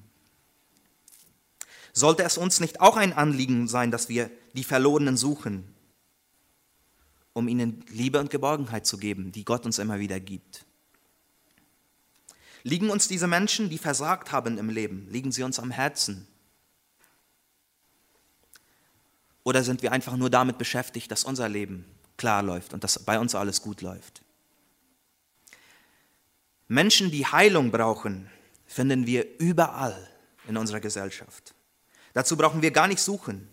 Sollte 1.93 2.23
es 2.23 2.37
uns 2.37 2.59
nicht 2.59 2.81
auch 2.81 2.97
ein 2.97 3.13
Anliegen 3.13 3.67
sein, 3.67 3.91
dass 3.91 4.09
wir 4.09 4.29
die 4.53 4.63
Verlorenen 4.63 5.17
suchen? 5.17 5.72
Um 7.33 7.47
ihnen 7.47 7.83
Liebe 7.89 8.19
und 8.19 8.29
Geborgenheit 8.29 8.85
zu 8.85 8.97
geben, 8.97 9.31
die 9.31 9.43
Gott 9.43 9.65
uns 9.65 9.79
immer 9.79 9.99
wieder 9.99 10.19
gibt. 10.19 10.65
Liegen 12.63 12.89
uns 12.89 13.07
diese 13.07 13.27
Menschen, 13.27 13.69
die 13.69 13.77
versagt 13.77 14.31
haben 14.31 14.57
im 14.57 14.69
Leben, 14.69 15.07
liegen 15.09 15.31
sie 15.31 15.43
uns 15.43 15.59
am 15.59 15.71
Herzen? 15.71 16.27
Oder 19.43 19.63
sind 19.63 19.81
wir 19.81 19.91
einfach 19.91 20.15
nur 20.15 20.29
damit 20.29 20.57
beschäftigt, 20.57 21.11
dass 21.11 21.25
unser 21.25 21.49
Leben 21.49 21.83
klar 22.15 22.41
läuft 22.41 22.73
und 22.73 22.83
dass 22.83 22.99
bei 22.99 23.19
uns 23.19 23.35
alles 23.35 23.61
gut 23.61 23.81
läuft? 23.81 24.21
Menschen, 26.69 27.11
die 27.11 27.25
Heilung 27.25 27.71
brauchen, 27.71 28.29
finden 28.65 29.05
wir 29.05 29.39
überall 29.39 30.09
in 30.47 30.55
unserer 30.55 30.79
Gesellschaft. 30.79 31.53
Dazu 32.13 32.37
brauchen 32.37 32.61
wir 32.61 32.71
gar 32.71 32.87
nicht 32.87 33.01
suchen. 33.01 33.49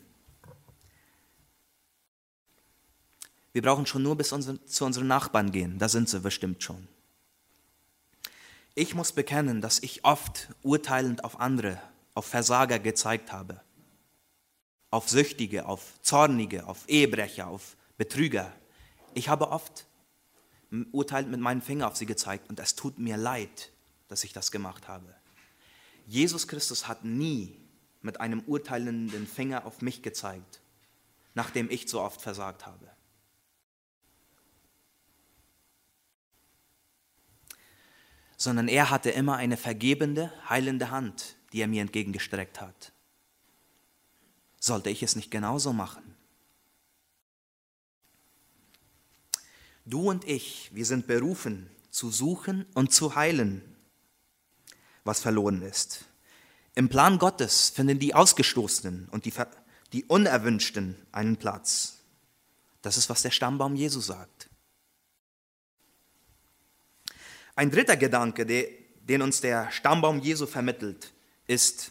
Wir 3.53 3.63
brauchen 3.63 3.87
schon 3.87 4.03
nur 4.03 4.17
bis 4.17 4.33
unsere, 4.33 4.65
zu 4.65 4.85
unseren 4.85 5.09
Nachbarn 5.09 5.51
gehen, 5.51 5.79
da 5.79 5.89
sind 5.89 6.09
sie 6.09 6.21
bestimmt 6.21 6.63
schon. 6.63 6.87
Ich 8.75 8.95
muss 8.95 9.13
bekennen, 9.13 9.61
dass 9.61 9.83
ich 9.83 10.05
oft 10.05 10.49
urteilend 10.63 11.25
auf 11.25 11.41
andere, 11.41 11.81
auf 12.15 12.27
Versager 12.27 12.79
gezeigt 12.79 13.33
habe. 13.33 13.61
Auf 14.91 15.09
Süchtige, 15.09 15.67
auf 15.67 16.01
Zornige, 16.03 16.67
auf 16.67 16.89
Ehebrecher, 16.89 17.49
auf 17.49 17.77
Betrüger. 17.99 18.53
Ich 19.15 19.29
habe 19.29 19.51
oft 19.51 19.87
urteilend 20.93 21.33
mit 21.33 21.41
meinem 21.41 21.63
Finger 21.63 21.89
auf 21.89 21.97
sie 21.97 22.07
gezeigt 22.07 22.49
und 22.49 22.61
es 22.61 22.77
tut 22.77 22.99
mir 22.99 23.17
leid, 23.17 23.71
dass 24.09 24.25
ich 24.25 24.33
das 24.33 24.53
gemacht 24.53 24.89
habe. 24.89 25.15
Jesus 26.07 26.49
Christus 26.49 26.89
hat 26.89 27.05
nie 27.05 27.57
mit 28.03 28.21
einem 28.21 28.41
urteilenden 28.47 29.27
Finger 29.27 29.67
auf 29.67 29.83
mich 29.83 30.03
gezeigt, 30.03 30.61
nachdem 31.35 31.71
ich 31.71 31.89
so 31.89 32.01
oft 32.01 32.23
versagt 32.23 32.67
habe. 32.67 32.91
Sondern 38.41 38.69
er 38.69 38.89
hatte 38.89 39.11
immer 39.11 39.37
eine 39.37 39.59
vergebende, 39.59 40.33
heilende 40.49 40.91
Hand, 40.91 41.37
die 41.53 41.61
er 41.61 41.69
mir 41.69 41.83
entgegengestreckt 41.83 42.59
hat. 42.63 42.91
Sollte 44.59 44.89
ich 44.89 45.03
es 45.03 45.15
nicht 45.15 45.31
genauso 45.31 45.75
machen? 45.75 46.17
Du 49.85 50.09
und 50.09 50.27
ich, 50.27 50.71
wir 50.73 50.87
sind 50.87 51.07
berufen, 51.07 51.69
zu 51.91 52.11
suchen 52.11 52.65
und 52.73 52.95
zu 52.95 53.15
heilen, 53.15 53.77
was 55.05 55.21
verloren 55.21 55.61
ist. 55.61 56.07
Im 56.75 56.89
Plan 56.89 57.19
Gottes 57.19 57.69
finden 57.69 57.99
die 57.99 58.15
Ausgestoßenen 58.15 59.11
und 59.11 59.27
die, 59.27 59.35
die 59.93 60.07
Unerwünschten 60.07 60.97
einen 61.13 61.37
Platz. 61.37 61.99
Das 62.81 62.97
ist, 62.97 63.11
was 63.11 63.21
der 63.21 63.33
Stammbaum 63.33 63.77
Jesu 63.77 64.01
sagt. 64.01 64.50
Ein 67.61 67.71
dritter 67.71 67.99
Gedanke, 67.99 68.47
den 68.47 69.21
uns 69.21 69.43
der 69.43 69.71
Stammbaum 69.71 70.21
Jesu 70.21 70.47
vermittelt, 70.47 71.13
ist, 71.47 71.91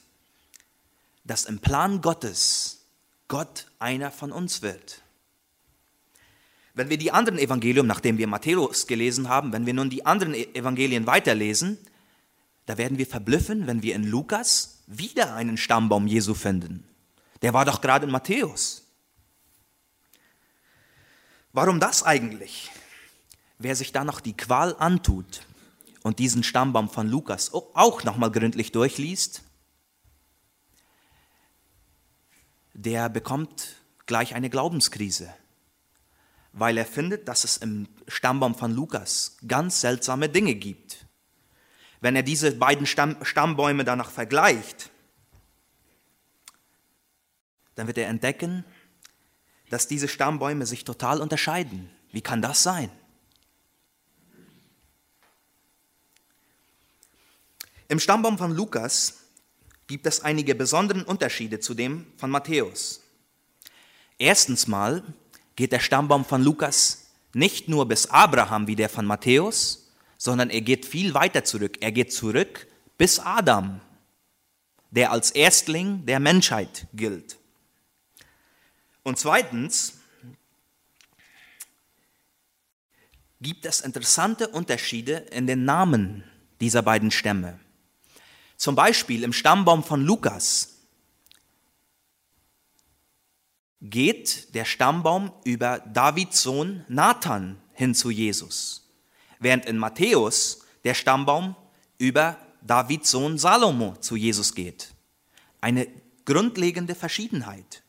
dass 1.26 1.46
im 1.46 1.60
Plan 1.60 2.02
Gottes 2.02 2.88
Gott 3.28 3.68
einer 3.78 4.10
von 4.10 4.32
uns 4.32 4.64
wird. 4.64 5.04
Wenn 6.74 6.90
wir 6.90 6.98
die 6.98 7.12
anderen 7.12 7.38
Evangelien, 7.38 7.86
nachdem 7.86 8.18
wir 8.18 8.26
Matthäus 8.26 8.88
gelesen 8.88 9.30
haben, 9.30 9.54
wenn 9.54 9.68
wir 9.68 9.76
nun 9.76 9.92
die 9.92 10.08
anderen 10.08 10.34
e- 10.34 10.48
Evangelien 10.56 11.06
weiterlesen, 11.06 11.78
da 12.66 12.80
werden 12.80 12.98
wir 12.98 13.06
verblüffen, 13.06 13.68
wenn 13.68 13.84
wir 13.84 13.94
in 13.94 14.06
Lukas 14.06 14.80
wieder 14.88 15.36
einen 15.36 15.58
Stammbaum 15.58 16.08
Jesu 16.08 16.34
finden. 16.34 16.84
Der 17.44 17.54
war 17.54 17.66
doch 17.66 17.82
gerade 17.82 18.08
in 18.08 18.12
Matthäus. 18.12 18.88
Warum 21.54 21.80
das 21.80 22.02
eigentlich? 22.02 22.72
Wer 23.60 23.76
sich 23.76 23.92
da 23.92 24.04
noch 24.04 24.20
die 24.20 24.36
Qual 24.36 24.76
antut 24.80 25.44
und 26.10 26.18
diesen 26.18 26.42
Stammbaum 26.42 26.90
von 26.90 27.08
Lukas 27.08 27.54
auch 27.54 28.04
nochmal 28.04 28.32
gründlich 28.32 28.72
durchliest, 28.72 29.44
der 32.74 33.10
bekommt 33.10 33.76
gleich 34.08 34.34
eine 34.34 34.50
Glaubenskrise, 34.50 35.32
weil 36.52 36.80
er 36.80 36.88
findet, 36.88 37.28
dass 37.28 37.44
es 37.44 37.58
im 37.58 37.88
Stammbaum 38.08 38.56
von 38.56 38.74
Lukas 38.74 39.38
ganz 39.48 39.82
seltsame 39.82 40.30
Dinge 40.30 40.56
gibt. 40.56 41.06
Wenn 42.02 42.16
er 42.16 42.24
diese 42.24 42.54
beiden 42.56 42.88
Stamm 42.88 43.24
Stammbäume 43.24 43.84
danach 43.84 44.10
vergleicht, 44.10 44.90
dann 47.76 47.86
wird 47.86 48.00
er 48.00 48.08
entdecken, 48.08 48.66
dass 49.70 49.88
diese 49.88 50.08
Stammbäume 50.08 50.66
sich 50.66 50.86
total 50.86 51.22
unterscheiden. 51.22 51.92
Wie 52.12 52.22
kann 52.22 52.42
das 52.42 52.64
sein? 52.64 52.90
Im 57.90 58.00
Stammbaum 58.00 58.38
von 58.38 58.56
Lukas 58.56 59.16
gibt 59.88 60.06
es 60.06 60.22
einige 60.22 60.54
besondere 60.54 61.04
Unterschiede 61.06 61.60
zu 61.60 61.74
dem 61.74 62.06
von 62.18 62.30
Matthäus. 62.30 63.02
Erstens 64.20 64.68
mal 64.68 65.04
geht 65.56 65.72
der 65.72 65.80
Stammbaum 65.80 66.24
von 66.24 66.44
Lukas 66.44 67.08
nicht 67.34 67.68
nur 67.68 67.88
bis 67.88 68.06
Abraham 68.06 68.68
wie 68.68 68.76
der 68.76 68.90
von 68.90 69.08
Matthäus, 69.08 69.92
sondern 70.18 70.52
er 70.52 70.62
geht 70.62 70.86
viel 70.86 71.16
weiter 71.16 71.44
zurück. 71.44 71.78
Er 71.82 71.92
geht 71.92 72.14
zurück 72.14 72.68
bis 73.00 73.18
Adam, 73.18 73.82
der 74.92 75.12
als 75.12 75.32
Erstling 75.32 76.06
der 76.06 76.20
Menschheit 76.20 76.86
gilt. 76.94 77.40
Und 79.02 79.18
zweitens 79.18 79.94
gibt 83.42 83.66
es 83.66 83.82
interessante 83.82 84.48
Unterschiede 84.50 85.14
in 85.32 85.48
den 85.48 85.66
Namen 85.66 86.24
dieser 86.62 86.84
beiden 86.84 87.10
Stämme. 87.10 87.60
Zum 88.60 88.76
Beispiel 88.76 89.24
im 89.24 89.32
Stammbaum 89.32 89.86
von 89.86 90.04
Lukas 90.04 90.80
geht 93.82 94.54
der 94.54 94.66
Stammbaum 94.66 95.32
über 95.46 95.80
Davids 95.80 96.42
Sohn 96.42 96.84
Nathan 96.90 97.58
hin 97.72 97.96
zu 97.96 98.12
Jesus, 98.12 98.86
während 99.40 99.66
in 99.66 99.78
Matthäus 99.78 100.66
der 100.84 100.94
Stammbaum 100.94 101.56
über 101.98 102.38
Davids 102.62 103.10
Sohn 103.12 103.38
Salomo 103.38 103.96
zu 104.02 104.18
Jesus 104.18 104.54
geht. 104.54 104.90
Eine 105.62 105.88
grundlegende 106.26 106.96
Verschiedenheit. 106.96 107.82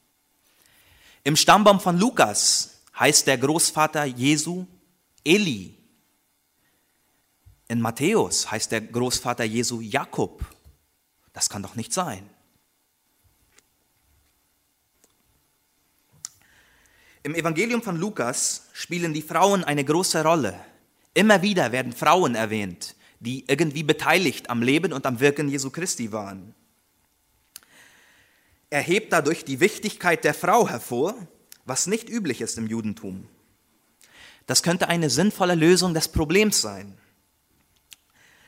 Im 1.24 1.34
Stammbaum 1.34 1.80
von 1.80 1.98
Lukas 1.98 2.80
heißt 2.96 3.26
der 3.26 3.38
Großvater 3.38 4.04
Jesu 4.04 4.68
Eli. 5.24 5.76
In 7.66 7.80
Matthäus 7.80 8.48
heißt 8.48 8.70
der 8.70 8.82
Großvater 8.82 9.42
Jesu 9.42 9.80
Jakob. 9.80 10.44
Das 11.32 11.48
kann 11.48 11.62
doch 11.62 11.76
nicht 11.76 11.92
sein. 11.92 12.28
Im 17.22 17.34
Evangelium 17.34 17.82
von 17.82 17.96
Lukas 17.96 18.68
spielen 18.72 19.12
die 19.12 19.22
Frauen 19.22 19.62
eine 19.62 19.84
große 19.84 20.24
Rolle. 20.24 20.58
Immer 21.12 21.42
wieder 21.42 21.70
werden 21.70 21.92
Frauen 21.92 22.34
erwähnt, 22.34 22.96
die 23.20 23.44
irgendwie 23.46 23.82
beteiligt 23.82 24.48
am 24.48 24.62
Leben 24.62 24.92
und 24.92 25.04
am 25.04 25.20
Wirken 25.20 25.48
Jesu 25.48 25.70
Christi 25.70 26.12
waren. 26.12 26.54
Er 28.70 28.80
hebt 28.80 29.12
dadurch 29.12 29.44
die 29.44 29.60
Wichtigkeit 29.60 30.24
der 30.24 30.32
Frau 30.32 30.68
hervor, 30.68 31.14
was 31.64 31.86
nicht 31.86 32.08
üblich 32.08 32.40
ist 32.40 32.56
im 32.56 32.66
Judentum. 32.66 33.28
Das 34.46 34.62
könnte 34.62 34.88
eine 34.88 35.10
sinnvolle 35.10 35.54
Lösung 35.54 35.92
des 35.92 36.08
Problems 36.08 36.60
sein 36.60 36.99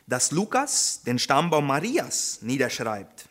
dass 0.07 0.31
Lukas 0.31 1.03
den 1.05 1.19
Stammbaum 1.19 1.67
Marias 1.67 2.39
niederschreibt. 2.43 3.27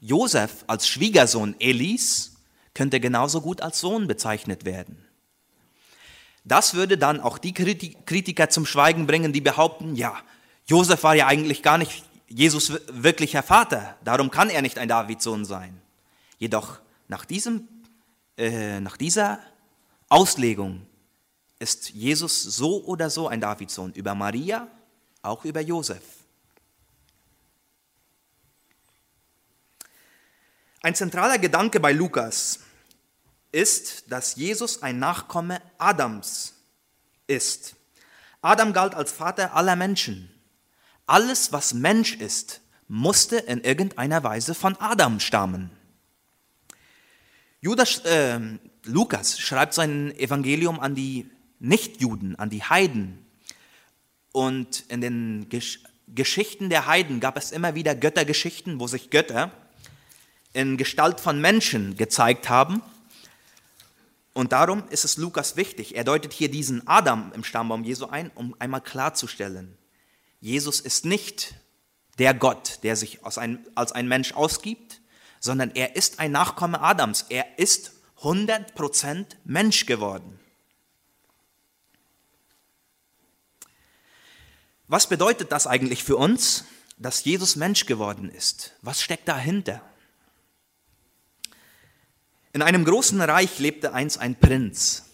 Josef 0.00 0.64
als 0.66 0.88
Schwiegersohn 0.88 1.54
Elis 1.60 2.32
könnte 2.74 3.00
genauso 3.00 3.40
gut 3.40 3.60
als 3.60 3.80
Sohn 3.80 4.06
bezeichnet 4.06 4.64
werden. 4.64 5.04
Das 6.44 6.74
würde 6.74 6.98
dann 6.98 7.20
auch 7.20 7.38
die 7.38 7.52
Kritiker 7.52 8.50
zum 8.50 8.66
Schweigen 8.66 9.06
bringen, 9.06 9.32
die 9.32 9.40
behaupten, 9.40 9.94
ja, 9.94 10.16
Josef 10.66 11.02
war 11.04 11.14
ja 11.14 11.26
eigentlich 11.26 11.62
gar 11.62 11.78
nicht 11.78 12.04
Jesus 12.26 12.72
wirklicher 12.88 13.42
Vater, 13.42 13.96
darum 14.04 14.30
kann 14.30 14.50
er 14.50 14.62
nicht 14.62 14.78
ein 14.78 14.88
Davidsohn 14.88 15.44
sein. 15.44 15.80
Jedoch 16.38 16.80
nach, 17.08 17.24
diesem, 17.24 17.68
äh, 18.36 18.80
nach 18.80 18.96
dieser 18.96 19.38
Auslegung 20.08 20.86
ist 21.58 21.90
Jesus 21.90 22.42
so 22.42 22.84
oder 22.84 23.10
so 23.10 23.28
ein 23.28 23.40
Davidsohn 23.40 23.92
über 23.92 24.14
Maria 24.14 24.66
auch 25.22 25.44
über 25.44 25.60
Josef. 25.60 26.02
Ein 30.82 30.94
zentraler 30.94 31.38
Gedanke 31.38 31.78
bei 31.78 31.92
Lukas 31.92 32.60
ist, 33.52 34.10
dass 34.10 34.34
Jesus 34.34 34.82
ein 34.82 34.98
Nachkomme 34.98 35.62
Adams 35.78 36.54
ist. 37.28 37.76
Adam 38.40 38.72
galt 38.72 38.94
als 38.94 39.12
Vater 39.12 39.54
aller 39.54 39.76
Menschen. 39.76 40.28
Alles, 41.06 41.52
was 41.52 41.74
Mensch 41.74 42.14
ist, 42.14 42.60
musste 42.88 43.36
in 43.36 43.62
irgendeiner 43.62 44.24
Weise 44.24 44.54
von 44.54 44.76
Adam 44.80 45.20
stammen. 45.20 45.70
Judas, 47.60 47.98
äh, 48.00 48.40
Lukas 48.84 49.38
schreibt 49.38 49.74
sein 49.74 50.10
Evangelium 50.16 50.80
an 50.80 50.96
die 50.96 51.30
Nichtjuden, 51.60 52.34
an 52.36 52.50
die 52.50 52.64
Heiden. 52.64 53.21
Und 54.32 54.84
in 54.88 55.00
den 55.00 55.48
Gesch 55.48 55.80
Geschichten 56.08 56.68
der 56.68 56.86
Heiden 56.86 57.20
gab 57.20 57.38
es 57.38 57.52
immer 57.52 57.74
wieder 57.74 57.94
Göttergeschichten, 57.94 58.80
wo 58.80 58.86
sich 58.86 59.08
Götter 59.08 59.50
in 60.52 60.76
Gestalt 60.76 61.20
von 61.20 61.40
Menschen 61.40 61.96
gezeigt 61.96 62.50
haben. 62.50 62.82
Und 64.34 64.52
darum 64.52 64.82
ist 64.90 65.04
es 65.04 65.16
Lukas 65.16 65.56
wichtig. 65.56 65.96
Er 65.96 66.04
deutet 66.04 66.34
hier 66.34 66.50
diesen 66.50 66.86
Adam 66.86 67.32
im 67.34 67.44
Stammbaum 67.44 67.84
Jesu 67.84 68.06
ein, 68.06 68.30
um 68.34 68.54
einmal 68.58 68.82
klarzustellen, 68.82 69.78
Jesus 70.42 70.80
ist 70.80 71.04
nicht 71.04 71.54
der 72.18 72.34
Gott, 72.34 72.80
der 72.82 72.96
sich 72.96 73.24
ein, 73.24 73.64
als 73.76 73.92
ein 73.92 74.08
Mensch 74.08 74.32
ausgibt, 74.32 75.00
sondern 75.38 75.70
er 75.70 75.94
ist 75.94 76.18
ein 76.18 76.32
Nachkomme 76.32 76.80
Adams. 76.80 77.26
Er 77.28 77.60
ist 77.60 77.92
100% 78.22 79.26
Mensch 79.44 79.86
geworden. 79.86 80.40
Was 84.92 85.06
bedeutet 85.06 85.52
das 85.52 85.66
eigentlich 85.66 86.04
für 86.04 86.18
uns, 86.18 86.66
dass 86.98 87.24
Jesus 87.24 87.56
Mensch 87.56 87.86
geworden 87.86 88.28
ist? 88.28 88.74
Was 88.82 89.00
steckt 89.00 89.26
dahinter? 89.26 89.80
In 92.52 92.60
einem 92.60 92.84
großen 92.84 93.18
Reich 93.22 93.58
lebte 93.58 93.94
einst 93.94 94.18
ein 94.18 94.38
Prinz. 94.38 95.06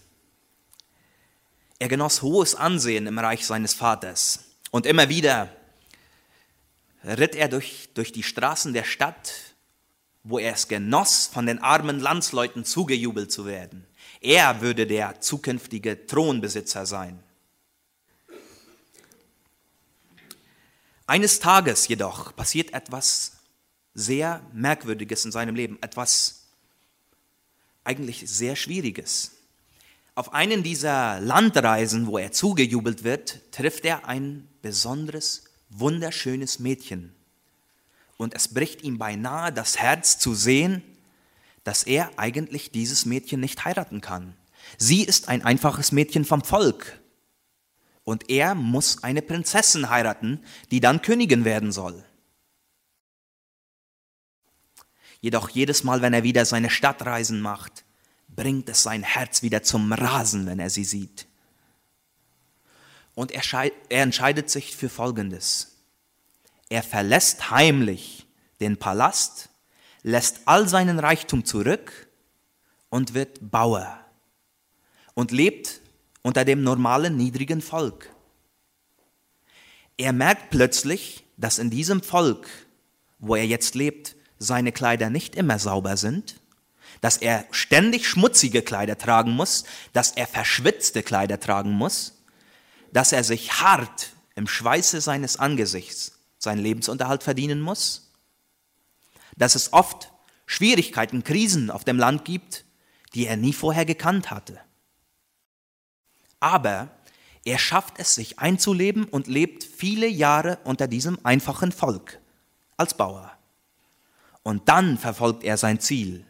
Er 1.79 1.87
genoss 1.87 2.23
hohes 2.23 2.57
Ansehen 2.57 3.07
im 3.07 3.21
Reich 3.21 3.47
seines 3.47 3.73
Vaters 3.73 4.47
und 4.73 4.85
immer 4.85 5.09
wieder 5.11 5.49
ritt 7.05 7.37
er 7.37 7.47
durch, 7.47 7.91
durch 7.95 8.11
die 8.11 8.25
Straßen 8.25 8.73
der 8.73 8.83
Stadt, 8.83 9.33
wo 10.25 10.41
er 10.41 10.55
es 10.55 10.67
genoss, 10.67 11.29
von 11.33 11.47
den 11.47 11.61
armen 11.61 12.01
Landsleuten 12.01 12.65
zugejubelt 12.65 13.31
zu 13.31 13.47
werden. 13.47 13.87
Er 14.21 14.61
würde 14.61 14.89
der 14.89 15.21
zukünftige 15.21 16.05
Thronbesitzer 16.05 16.85
sein. 16.85 17.23
Eines 21.09 21.41
Tages 21.41 21.89
jedoch 21.89 22.37
passiert 22.37 22.75
etwas 22.75 23.39
sehr 23.95 24.43
Merkwürdiges 24.53 25.25
in 25.25 25.33
seinem 25.33 25.55
Leben, 25.55 25.79
etwas 25.81 26.49
eigentlich 27.83 28.29
sehr 28.29 28.57
Schwieriges. 28.57 29.31
Auf 30.15 30.35
einen 30.35 30.63
dieser 30.63 31.19
Landreisen, 31.21 32.09
wo 32.09 32.19
er 32.19 32.33
zugejubelt 32.33 33.05
wird, 33.05 33.41
trifft 33.53 33.87
er 33.87 34.07
ein 34.07 34.47
besonderes, 34.61 35.45
wunderschönes 35.71 36.59
Mädchen. 36.59 37.15
Und 38.19 38.35
es 38.35 38.49
bricht 38.49 38.83
ihm 38.83 38.99
beinahe 38.99 39.51
das 39.51 39.79
Herz 39.79 40.19
zu 40.19 40.35
sehen, 40.35 40.83
dass 41.65 41.85
er 41.85 42.11
eigentlich 42.19 42.71
dieses 42.71 43.07
Mädchen 43.07 43.41
nicht 43.41 43.65
heiraten 43.65 44.03
kann. 44.03 44.37
Sie 44.77 45.05
ist 45.05 45.29
ein 45.29 45.43
einfaches 45.43 45.91
Mädchen 45.91 46.27
vom 46.27 46.45
Volk, 46.45 47.01
und 48.09 48.31
er 48.31 48.55
muss 48.55 49.03
eine 49.03 49.21
Prinzessin 49.21 49.91
heiraten, 49.91 50.43
die 50.71 50.81
dann 50.81 51.03
Königin 51.03 51.45
werden 51.45 51.73
soll. 51.73 52.07
Jedoch 55.21 55.51
jedes 55.51 55.85
Mal, 55.85 56.01
wenn 56.01 56.15
er 56.15 56.23
wieder 56.23 56.47
seine 56.47 56.71
Stadtreisen 56.71 57.43
macht, 57.43 57.85
bringt 58.27 58.67
es 58.71 58.83
sein 58.83 59.03
Herz 59.03 59.43
wieder 59.43 59.63
zum 59.63 59.93
Rasen, 59.93 60.47
wenn 60.47 60.59
er 60.59 60.71
sie 60.71 60.85
sieht. 60.85 61.27
Und 63.15 63.31
er, 63.31 63.43
er 63.91 64.03
entscheidet 64.03 64.49
sich 64.49 64.75
für 64.75 64.89
Folgendes. 64.89 65.77
Er 66.71 66.83
verlässt 66.83 67.51
heimlich 67.51 68.27
den 68.59 68.79
Palast, 68.79 69.51
lässt 70.03 70.41
all 70.47 70.67
seinen 70.67 70.99
Reichtum 70.99 71.45
zurück 71.45 72.09
und 72.89 73.13
wird 73.13 73.51
Bauer 73.51 74.01
und 75.13 75.31
lebt 75.31 75.83
unter 76.23 76.45
dem 76.45 76.63
normalen 76.63 77.17
niedrigen 77.17 77.61
Volk. 77.61 78.11
Er 79.97 80.13
merkt 80.13 80.51
plötzlich, 80.51 81.25
dass 81.37 81.59
in 81.59 81.71
diesem 81.71 82.03
Volk, 82.03 82.49
wo 83.19 83.35
er 83.35 83.47
jetzt 83.47 83.75
lebt, 83.75 84.17
seine 84.39 84.73
Kleider 84.73 85.11
nicht 85.11 85.35
immer 85.35 85.59
sauber 85.59 85.97
sind, 85.97 86.41
dass 87.01 87.17
er 87.17 87.47
ständig 87.51 88.09
schmutzige 88.09 88.63
Kleider 88.63 88.99
tragen 88.99 89.33
muss, 89.33 89.65
dass 89.93 90.13
er 90.13 90.27
verschwitzte 90.27 91.03
Kleider 91.03 91.41
tragen 91.41 91.73
muss, 91.73 92.23
dass 92.93 93.13
er 93.13 93.25
sich 93.25 93.61
hart 93.61 94.11
im 94.35 94.47
Schweiße 94.47 95.01
seines 95.01 95.37
Angesichts 95.37 96.19
seinen 96.39 96.63
Lebensunterhalt 96.63 97.25
verdienen 97.25 97.61
muss, 97.61 98.13
dass 99.37 99.55
es 99.55 99.73
oft 99.73 100.13
Schwierigkeiten, 100.47 101.25
Krisen 101.25 101.71
auf 101.71 101.85
dem 101.85 101.99
Land 101.99 102.25
gibt, 102.25 102.65
die 103.15 103.27
er 103.27 103.37
nie 103.37 103.53
vorher 103.53 103.85
gekannt 103.85 104.31
hatte. 104.31 104.61
Aber 106.41 106.91
er 107.45 107.59
schafft 107.59 107.99
es, 107.99 108.15
sich 108.15 108.39
einzuleben 108.39 109.05
und 109.05 109.27
lebt 109.27 109.65
viele 109.65 110.07
Jahre 110.07 110.59
unter 110.65 110.87
diesem 110.87 111.19
einfachen 111.25 111.73
Volk 111.73 112.21
als 112.77 112.95
Bauer. 112.95 113.33
Und 114.43 114.69
dann 114.69 114.99
verfolgt 114.99 115.45
er 115.45 115.57
sein 115.57 115.81
Ziel. 115.81 116.25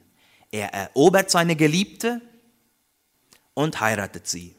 Er 0.50 0.72
erobert 0.72 1.30
seine 1.30 1.56
Geliebte 1.56 2.20
und 3.54 3.80
heiratet 3.80 4.26
sie. 4.26 4.54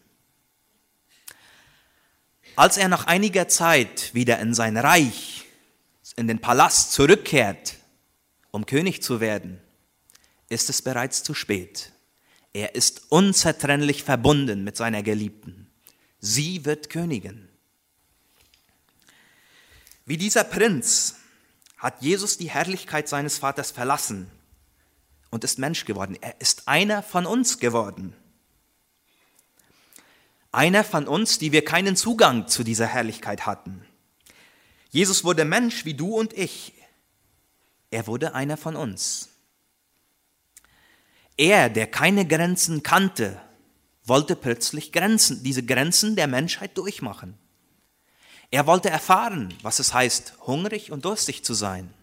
Als 2.55 2.77
er 2.77 2.89
nach 2.89 3.07
einiger 3.07 3.47
Zeit 3.47 4.13
wieder 4.13 4.39
in 4.39 4.53
sein 4.53 4.75
Reich, 4.75 5.45
in 6.15 6.27
den 6.27 6.39
Palast 6.39 6.91
zurückkehrt, 6.91 7.75
um 8.51 8.65
König 8.65 9.01
zu 9.01 9.21
werden, 9.21 9.61
ist 10.49 10.69
es 10.69 10.81
bereits 10.81 11.23
zu 11.23 11.33
spät. 11.33 11.93
Er 12.53 12.75
ist 12.75 13.03
unzertrennlich 13.09 14.03
verbunden 14.03 14.63
mit 14.63 14.75
seiner 14.75 15.03
Geliebten. 15.03 15.67
Sie 16.19 16.65
wird 16.65 16.89
Königin. 16.89 17.47
Wie 20.05 20.17
dieser 20.17 20.43
Prinz 20.43 21.15
hat 21.77 22.01
Jesus 22.01 22.37
die 22.37 22.49
Herrlichkeit 22.49 23.07
seines 23.07 23.37
Vaters 23.37 23.71
verlassen 23.71 24.29
und 25.29 25.43
ist 25.43 25.59
Mensch 25.59 25.85
geworden. 25.85 26.17
Er 26.19 26.39
ist 26.41 26.67
einer 26.67 27.03
von 27.03 27.25
uns 27.25 27.59
geworden. 27.59 28.15
Einer 30.51 30.83
von 30.83 31.07
uns, 31.07 31.37
die 31.37 31.51
wir 31.51 31.63
keinen 31.63 31.95
Zugang 31.95 32.47
zu 32.47 32.63
dieser 32.63 32.87
Herrlichkeit 32.87 33.45
hatten. 33.45 33.85
Jesus 34.89 35.23
wurde 35.23 35.45
Mensch 35.45 35.85
wie 35.85 35.93
du 35.93 36.15
und 36.15 36.33
ich. 36.33 36.73
Er 37.91 38.07
wurde 38.07 38.33
einer 38.33 38.57
von 38.57 38.75
uns. 38.75 39.28
Er, 41.39 41.69
der 41.69 41.87
keine 41.87 42.27
Grenzen 42.27 42.83
kannte, 42.83 43.41
wollte 44.03 44.35
plötzlich 44.35 44.91
Grenzen, 44.91 45.41
diese 45.41 45.63
Grenzen 45.63 46.17
der 46.17 46.27
Menschheit 46.27 46.77
durchmachen. 46.77 47.37
Er 48.51 48.67
wollte 48.67 48.89
erfahren, 48.89 49.53
was 49.61 49.79
es 49.79 49.93
heißt, 49.93 50.33
hungrig 50.47 50.91
und 50.91 51.05
durstig 51.05 51.45
zu 51.45 51.53
sein. 51.53 51.93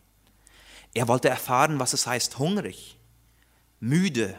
Er 0.95 1.07
wollte 1.07 1.29
erfahren, 1.29 1.79
was 1.79 1.93
es 1.93 2.07
heißt, 2.07 2.39
hungrig, 2.39 2.97
müde 3.79 4.35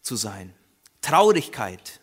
zu 0.00 0.16
sein, 0.16 0.54
Traurigkeit, 1.02 2.00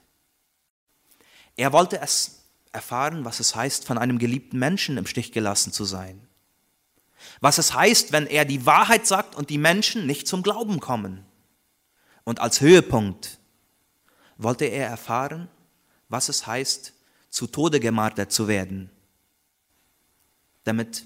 er 1.55 1.73
wollte 1.73 1.99
es 2.01 2.43
erfahren, 2.71 3.25
was 3.25 3.39
es 3.39 3.55
heißt, 3.55 3.87
von 3.87 3.97
einem 3.97 4.19
geliebten 4.19 4.59
Menschen 4.59 4.97
im 4.97 5.07
Stich 5.07 5.31
gelassen 5.31 5.73
zu 5.73 5.85
sein. 5.85 6.27
Was 7.41 7.57
es 7.57 7.73
heißt, 7.73 8.11
wenn 8.11 8.27
er 8.27 8.45
die 8.45 8.65
Wahrheit 8.65 9.07
sagt 9.07 9.35
und 9.35 9.49
die 9.49 9.57
Menschen 9.57 10.05
nicht 10.05 10.27
zum 10.27 10.43
Glauben 10.43 10.79
kommen. 10.79 11.25
Und 12.23 12.39
als 12.39 12.61
Höhepunkt 12.61 13.39
wollte 14.37 14.65
er 14.65 14.87
erfahren, 14.87 15.49
was 16.09 16.29
es 16.29 16.47
heißt, 16.47 16.93
zu 17.29 17.47
Tode 17.47 17.79
gemartert 17.79 18.31
zu 18.31 18.47
werden, 18.47 18.89
damit 20.63 21.05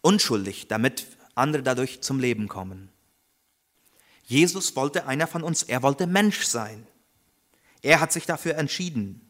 unschuldig, 0.00 0.68
damit 0.68 1.06
andere 1.34 1.62
dadurch 1.62 2.00
zum 2.00 2.18
Leben 2.18 2.48
kommen. 2.48 2.90
Jesus 4.24 4.74
wollte 4.74 5.06
einer 5.06 5.26
von 5.26 5.42
uns, 5.42 5.62
er 5.62 5.82
wollte 5.82 6.06
Mensch 6.06 6.44
sein. 6.44 6.86
Er 7.82 8.00
hat 8.00 8.12
sich 8.12 8.26
dafür 8.26 8.56
entschieden. 8.56 9.20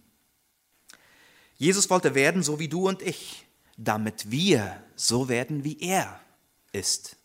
Jesus 1.56 1.90
wollte 1.90 2.14
werden, 2.14 2.42
so 2.42 2.58
wie 2.58 2.68
du 2.68 2.88
und 2.88 3.02
ich, 3.02 3.46
damit 3.76 4.30
wir 4.30 4.82
so 4.96 5.28
werden, 5.28 5.62
wie 5.62 5.78
er 5.80 6.20
ist. 6.72 7.16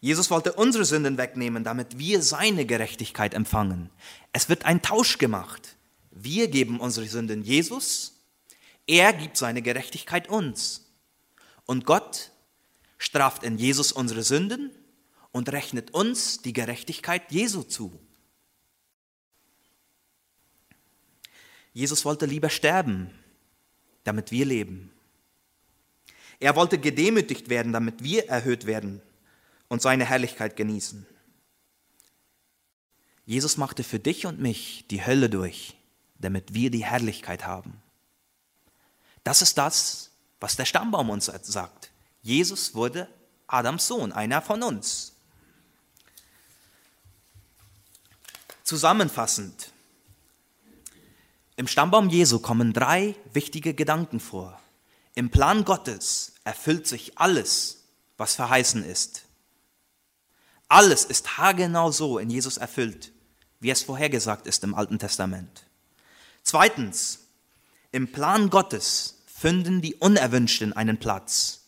Jesus 0.00 0.30
wollte 0.30 0.52
unsere 0.52 0.84
Sünden 0.84 1.18
wegnehmen, 1.18 1.64
damit 1.64 1.98
wir 1.98 2.22
seine 2.22 2.66
Gerechtigkeit 2.66 3.34
empfangen. 3.34 3.90
Es 4.32 4.48
wird 4.48 4.64
ein 4.64 4.82
Tausch 4.82 5.18
gemacht. 5.18 5.76
Wir 6.10 6.48
geben 6.48 6.78
unsere 6.80 7.06
Sünden 7.06 7.42
Jesus, 7.42 8.14
er 8.86 9.12
gibt 9.12 9.36
seine 9.36 9.62
Gerechtigkeit 9.62 10.28
uns. 10.28 10.86
Und 11.66 11.84
Gott 11.84 12.30
straft 12.96 13.42
in 13.42 13.58
Jesus 13.58 13.92
unsere 13.92 14.22
Sünden 14.22 14.70
und 15.30 15.52
rechnet 15.52 15.92
uns 15.92 16.40
die 16.42 16.52
Gerechtigkeit 16.52 17.30
Jesu 17.30 17.62
zu. 17.62 17.98
Jesus 21.74 22.04
wollte 22.04 22.26
lieber 22.26 22.48
sterben, 22.48 23.10
damit 24.04 24.32
wir 24.32 24.46
leben. 24.46 24.90
Er 26.40 26.56
wollte 26.56 26.78
gedemütigt 26.78 27.48
werden, 27.48 27.72
damit 27.72 28.02
wir 28.02 28.28
erhöht 28.28 28.66
werden 28.66 29.02
und 29.68 29.82
seine 29.82 30.04
Herrlichkeit 30.04 30.56
genießen. 30.56 31.06
Jesus 33.26 33.56
machte 33.56 33.84
für 33.84 33.98
dich 33.98 34.26
und 34.26 34.40
mich 34.40 34.86
die 34.90 35.04
Hölle 35.04 35.28
durch, 35.28 35.76
damit 36.18 36.54
wir 36.54 36.70
die 36.70 36.84
Herrlichkeit 36.84 37.44
haben. 37.44 37.82
Das 39.24 39.42
ist 39.42 39.58
das, 39.58 40.10
was 40.40 40.56
der 40.56 40.64
Stammbaum 40.64 41.10
uns 41.10 41.26
sagt. 41.26 41.90
Jesus 42.22 42.74
wurde 42.74 43.08
Adams 43.46 43.86
Sohn, 43.86 44.12
einer 44.12 44.40
von 44.40 44.62
uns. 44.62 45.12
Zusammenfassend, 48.64 49.72
im 51.56 51.66
Stammbaum 51.66 52.08
Jesu 52.08 52.38
kommen 52.38 52.72
drei 52.72 53.16
wichtige 53.32 53.74
Gedanken 53.74 54.20
vor. 54.20 54.60
Im 55.18 55.30
Plan 55.30 55.64
Gottes 55.64 56.34
erfüllt 56.44 56.86
sich 56.86 57.18
alles, 57.18 57.88
was 58.18 58.36
verheißen 58.36 58.84
ist. 58.84 59.24
Alles 60.68 61.04
ist 61.04 61.38
haargenau 61.38 61.90
so 61.90 62.18
in 62.20 62.30
Jesus 62.30 62.56
erfüllt, 62.56 63.10
wie 63.58 63.70
es 63.70 63.82
vorhergesagt 63.82 64.46
ist 64.46 64.62
im 64.62 64.76
Alten 64.76 65.00
Testament. 65.00 65.66
Zweitens, 66.44 67.26
im 67.90 68.12
Plan 68.12 68.48
Gottes 68.48 69.24
finden 69.26 69.82
die 69.82 69.96
Unerwünschten 69.96 70.72
einen 70.72 70.98
Platz. 70.98 71.62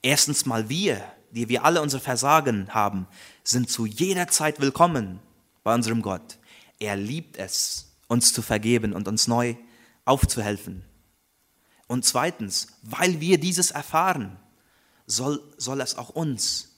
Erstens 0.00 0.46
mal 0.46 0.68
wir, 0.68 1.02
die 1.32 1.48
wir 1.48 1.64
alle 1.64 1.82
unsere 1.82 2.00
Versagen 2.00 2.72
haben, 2.72 3.08
sind 3.42 3.68
zu 3.68 3.86
jeder 3.86 4.28
Zeit 4.28 4.60
willkommen 4.60 5.18
bei 5.64 5.74
unserem 5.74 6.02
Gott. 6.02 6.38
Er 6.78 6.94
liebt 6.94 7.36
es, 7.36 7.96
uns 8.06 8.32
zu 8.32 8.42
vergeben 8.42 8.92
und 8.92 9.08
uns 9.08 9.26
neu 9.26 9.56
aufzuhelfen. 10.04 10.84
Und 11.86 12.04
zweitens, 12.04 12.68
weil 12.82 13.20
wir 13.20 13.38
dieses 13.38 13.70
erfahren, 13.70 14.36
soll, 15.06 15.42
soll 15.56 15.80
es 15.80 15.96
auch 15.96 16.10
uns 16.10 16.76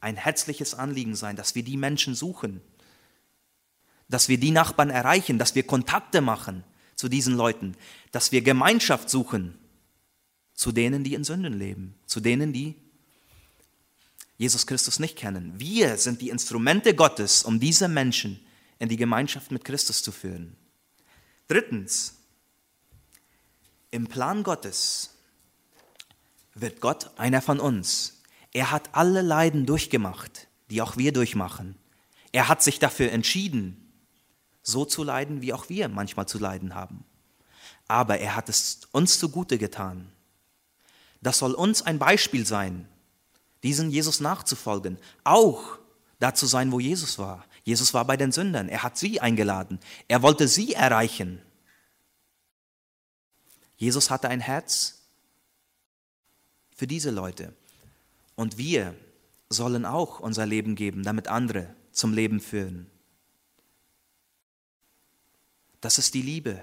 ein 0.00 0.16
herzliches 0.16 0.74
Anliegen 0.74 1.16
sein, 1.16 1.36
dass 1.36 1.54
wir 1.54 1.64
die 1.64 1.76
Menschen 1.76 2.14
suchen, 2.14 2.60
dass 4.08 4.28
wir 4.28 4.38
die 4.38 4.52
Nachbarn 4.52 4.90
erreichen, 4.90 5.38
dass 5.38 5.54
wir 5.54 5.64
Kontakte 5.64 6.20
machen 6.20 6.62
zu 6.94 7.08
diesen 7.08 7.34
Leuten, 7.34 7.76
dass 8.12 8.30
wir 8.30 8.42
Gemeinschaft 8.42 9.10
suchen 9.10 9.58
zu 10.54 10.72
denen, 10.72 11.04
die 11.04 11.14
in 11.14 11.24
Sünden 11.24 11.52
leben, 11.52 11.94
zu 12.06 12.20
denen, 12.20 12.52
die 12.52 12.74
Jesus 14.38 14.66
Christus 14.66 14.98
nicht 14.98 15.16
kennen. 15.16 15.54
Wir 15.58 15.96
sind 15.96 16.20
die 16.20 16.30
Instrumente 16.30 16.94
Gottes, 16.94 17.42
um 17.42 17.58
diese 17.58 17.88
Menschen 17.88 18.40
in 18.78 18.88
die 18.88 18.96
Gemeinschaft 18.96 19.50
mit 19.50 19.64
Christus 19.64 20.02
zu 20.02 20.12
führen. 20.12 20.56
Drittens, 21.48 22.15
im 23.90 24.06
Plan 24.06 24.42
Gottes 24.42 25.10
wird 26.54 26.80
Gott 26.80 27.10
einer 27.18 27.42
von 27.42 27.60
uns. 27.60 28.22
Er 28.52 28.70
hat 28.70 28.90
alle 28.92 29.22
Leiden 29.22 29.66
durchgemacht, 29.66 30.48
die 30.70 30.82
auch 30.82 30.96
wir 30.96 31.12
durchmachen. 31.12 31.76
Er 32.32 32.48
hat 32.48 32.62
sich 32.62 32.78
dafür 32.78 33.12
entschieden, 33.12 33.92
so 34.62 34.84
zu 34.84 35.04
leiden, 35.04 35.42
wie 35.42 35.52
auch 35.52 35.68
wir 35.68 35.88
manchmal 35.88 36.26
zu 36.26 36.38
leiden 36.38 36.74
haben. 36.74 37.04
Aber 37.88 38.18
er 38.18 38.34
hat 38.34 38.48
es 38.48 38.80
uns 38.92 39.18
zugute 39.18 39.58
getan. 39.58 40.10
Das 41.20 41.38
soll 41.38 41.54
uns 41.54 41.82
ein 41.82 41.98
Beispiel 41.98 42.46
sein, 42.46 42.88
diesen 43.62 43.90
Jesus 43.90 44.20
nachzufolgen, 44.20 44.98
auch 45.24 45.78
dazu 46.18 46.46
sein, 46.46 46.72
wo 46.72 46.80
Jesus 46.80 47.18
war. 47.18 47.44
Jesus 47.64 47.94
war 47.94 48.04
bei 48.04 48.16
den 48.16 48.32
Sündern. 48.32 48.68
Er 48.68 48.82
hat 48.82 48.96
sie 48.96 49.20
eingeladen. 49.20 49.78
Er 50.08 50.22
wollte 50.22 50.46
sie 50.48 50.74
erreichen. 50.74 51.42
Jesus 53.76 54.10
hatte 54.10 54.28
ein 54.28 54.40
Herz 54.40 55.02
für 56.74 56.86
diese 56.86 57.10
Leute. 57.10 57.54
Und 58.34 58.58
wir 58.58 58.94
sollen 59.48 59.84
auch 59.84 60.20
unser 60.20 60.46
Leben 60.46 60.74
geben, 60.74 61.02
damit 61.02 61.28
andere 61.28 61.74
zum 61.92 62.12
Leben 62.12 62.40
führen. 62.40 62.90
Das 65.80 65.98
ist 65.98 66.14
die 66.14 66.22
Liebe, 66.22 66.62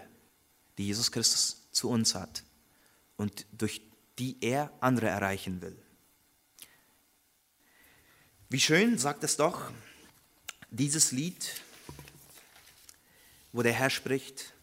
die 0.78 0.88
Jesus 0.88 1.12
Christus 1.12 1.67
zu 1.71 1.89
uns 1.89 2.15
hat 2.15 2.43
und 3.17 3.45
durch 3.52 3.82
die 4.19 4.38
er 4.41 4.71
andere 4.80 5.08
erreichen 5.08 5.62
will. 5.62 5.78
Wie 8.49 8.60
schön 8.60 8.97
sagt 8.97 9.23
es 9.23 9.38
doch 9.38 9.71
dieses 10.69 11.12
Lied, 11.12 11.62
wo 13.52 13.63
der 13.63 13.73
Herr 13.73 13.89
spricht, 13.89 14.54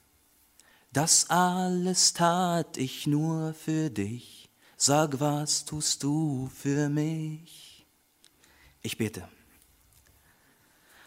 das 0.93 1.31
alles 1.31 2.13
tat 2.13 2.77
ich 2.77 3.07
nur 3.07 3.55
für 3.55 3.91
dich, 3.91 4.51
sag, 4.77 5.21
was 5.21 5.65
tust 5.65 6.03
du 6.03 6.51
für 6.55 6.89
mich? 6.89 7.87
Ich 8.83 8.99
bete. 8.99 9.29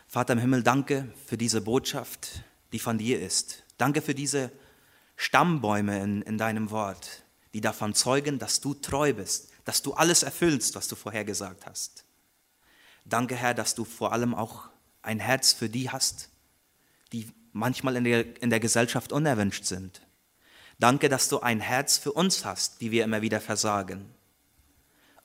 Vater 0.07 0.33
im 0.33 0.39
Himmel, 0.39 0.63
danke 0.63 1.11
für 1.25 1.37
diese 1.37 1.61
Botschaft, 1.61 2.43
die 2.71 2.79
von 2.79 2.97
dir 2.97 3.19
ist. 3.19 3.63
Danke 3.77 4.01
für 4.01 4.13
diese 4.13 4.51
Stammbäume 5.15 5.99
in, 6.01 6.21
in 6.21 6.37
deinem 6.37 6.69
Wort, 6.69 7.23
die 7.53 7.61
davon 7.61 7.93
zeugen, 7.93 8.39
dass 8.39 8.61
du 8.61 8.75
treu 8.75 9.13
bist, 9.13 9.49
dass 9.65 9.81
du 9.81 9.93
alles 9.93 10.23
erfüllst, 10.23 10.75
was 10.75 10.87
du 10.87 10.95
vorhergesagt 10.95 11.65
hast. 11.65 12.05
Danke, 13.05 13.35
Herr, 13.35 13.53
dass 13.53 13.75
du 13.75 13.85
vor 13.85 14.13
allem 14.13 14.33
auch 14.35 14.69
ein 15.01 15.19
Herz 15.19 15.51
für 15.51 15.67
die 15.67 15.89
hast, 15.89 16.29
die 17.11 17.27
manchmal 17.53 17.95
in 17.95 18.03
der, 18.03 18.41
in 18.41 18.49
der 18.49 18.59
Gesellschaft 18.59 19.11
unerwünscht 19.11 19.65
sind. 19.65 20.01
Danke, 20.79 21.07
dass 21.07 21.29
du 21.29 21.39
ein 21.39 21.59
Herz 21.59 21.97
für 21.97 22.11
uns 22.11 22.43
hast, 22.43 22.81
die 22.81 22.91
wir 22.91 23.03
immer 23.03 23.21
wieder 23.21 23.39
versagen. 23.39 24.09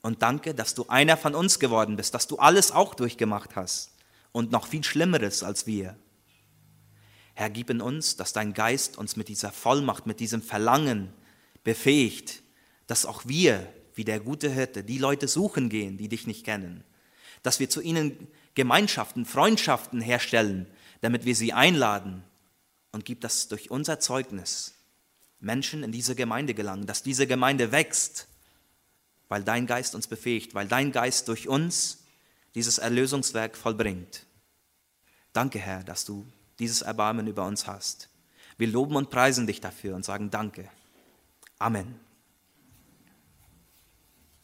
Und 0.01 0.21
danke, 0.21 0.55
dass 0.55 0.75
du 0.75 0.87
einer 0.87 1.17
von 1.17 1.35
uns 1.35 1.59
geworden 1.59 1.97
bist, 1.97 2.13
dass 2.13 2.27
du 2.27 2.37
alles 2.37 2.71
auch 2.71 2.95
durchgemacht 2.95 3.55
hast 3.55 3.91
und 4.31 4.51
noch 4.51 4.67
viel 4.67 4.83
Schlimmeres 4.83 5.43
als 5.43 5.67
wir. 5.67 5.97
Herr, 7.33 7.49
gib 7.49 7.69
in 7.69 7.81
uns, 7.81 8.15
dass 8.15 8.31
dein 8.31 8.53
Geist 8.53 8.97
uns 8.97 9.15
mit 9.15 9.27
dieser 9.27 9.51
Vollmacht, 9.51 10.05
mit 10.05 10.19
diesem 10.19 10.41
Verlangen 10.41 11.13
befähigt, 11.63 12.43
dass 12.87 13.05
auch 13.05 13.23
wir, 13.25 13.67
wie 13.95 14.05
der 14.05 14.19
gute 14.19 14.49
Hirte, 14.49 14.83
die 14.83 14.97
Leute 14.97 15.27
suchen 15.27 15.69
gehen, 15.69 15.97
die 15.97 16.07
dich 16.07 16.27
nicht 16.27 16.45
kennen, 16.45 16.83
dass 17.43 17.59
wir 17.59 17.69
zu 17.69 17.81
ihnen 17.81 18.27
Gemeinschaften, 18.55 19.25
Freundschaften 19.25 20.01
herstellen, 20.01 20.67
damit 21.01 21.25
wir 21.25 21.35
sie 21.35 21.53
einladen 21.53 22.23
und 22.91 23.05
gib 23.05 23.21
das 23.21 23.47
durch 23.47 23.71
unser 23.71 23.99
Zeugnis 23.99 24.75
Menschen 25.39 25.83
in 25.83 25.91
diese 25.91 26.15
Gemeinde 26.15 26.53
gelangen, 26.53 26.85
dass 26.85 27.03
diese 27.03 27.27
Gemeinde 27.27 27.71
wächst, 27.71 28.27
weil 29.29 29.43
dein 29.43 29.67
Geist 29.67 29.95
uns 29.95 30.07
befähigt, 30.07 30.53
weil 30.53 30.67
dein 30.67 30.91
Geist 30.91 31.27
durch 31.27 31.47
uns 31.47 31.99
dieses 32.55 32.77
Erlösungswerk 32.77 33.55
vollbringt. 33.55 34.25
Danke, 35.33 35.59
Herr, 35.59 35.83
dass 35.83 36.03
du 36.03 36.25
dieses 36.57 36.81
Erbarmen 36.81 37.27
über 37.27 37.45
uns 37.45 37.67
hast. 37.67 38.09
Wir 38.57 38.67
loben 38.67 38.95
und 38.95 39.09
preisen 39.09 39.47
dich 39.47 39.61
dafür 39.61 39.95
und 39.95 40.03
sagen 40.03 40.29
Danke. 40.29 40.69
Amen. 41.59 42.08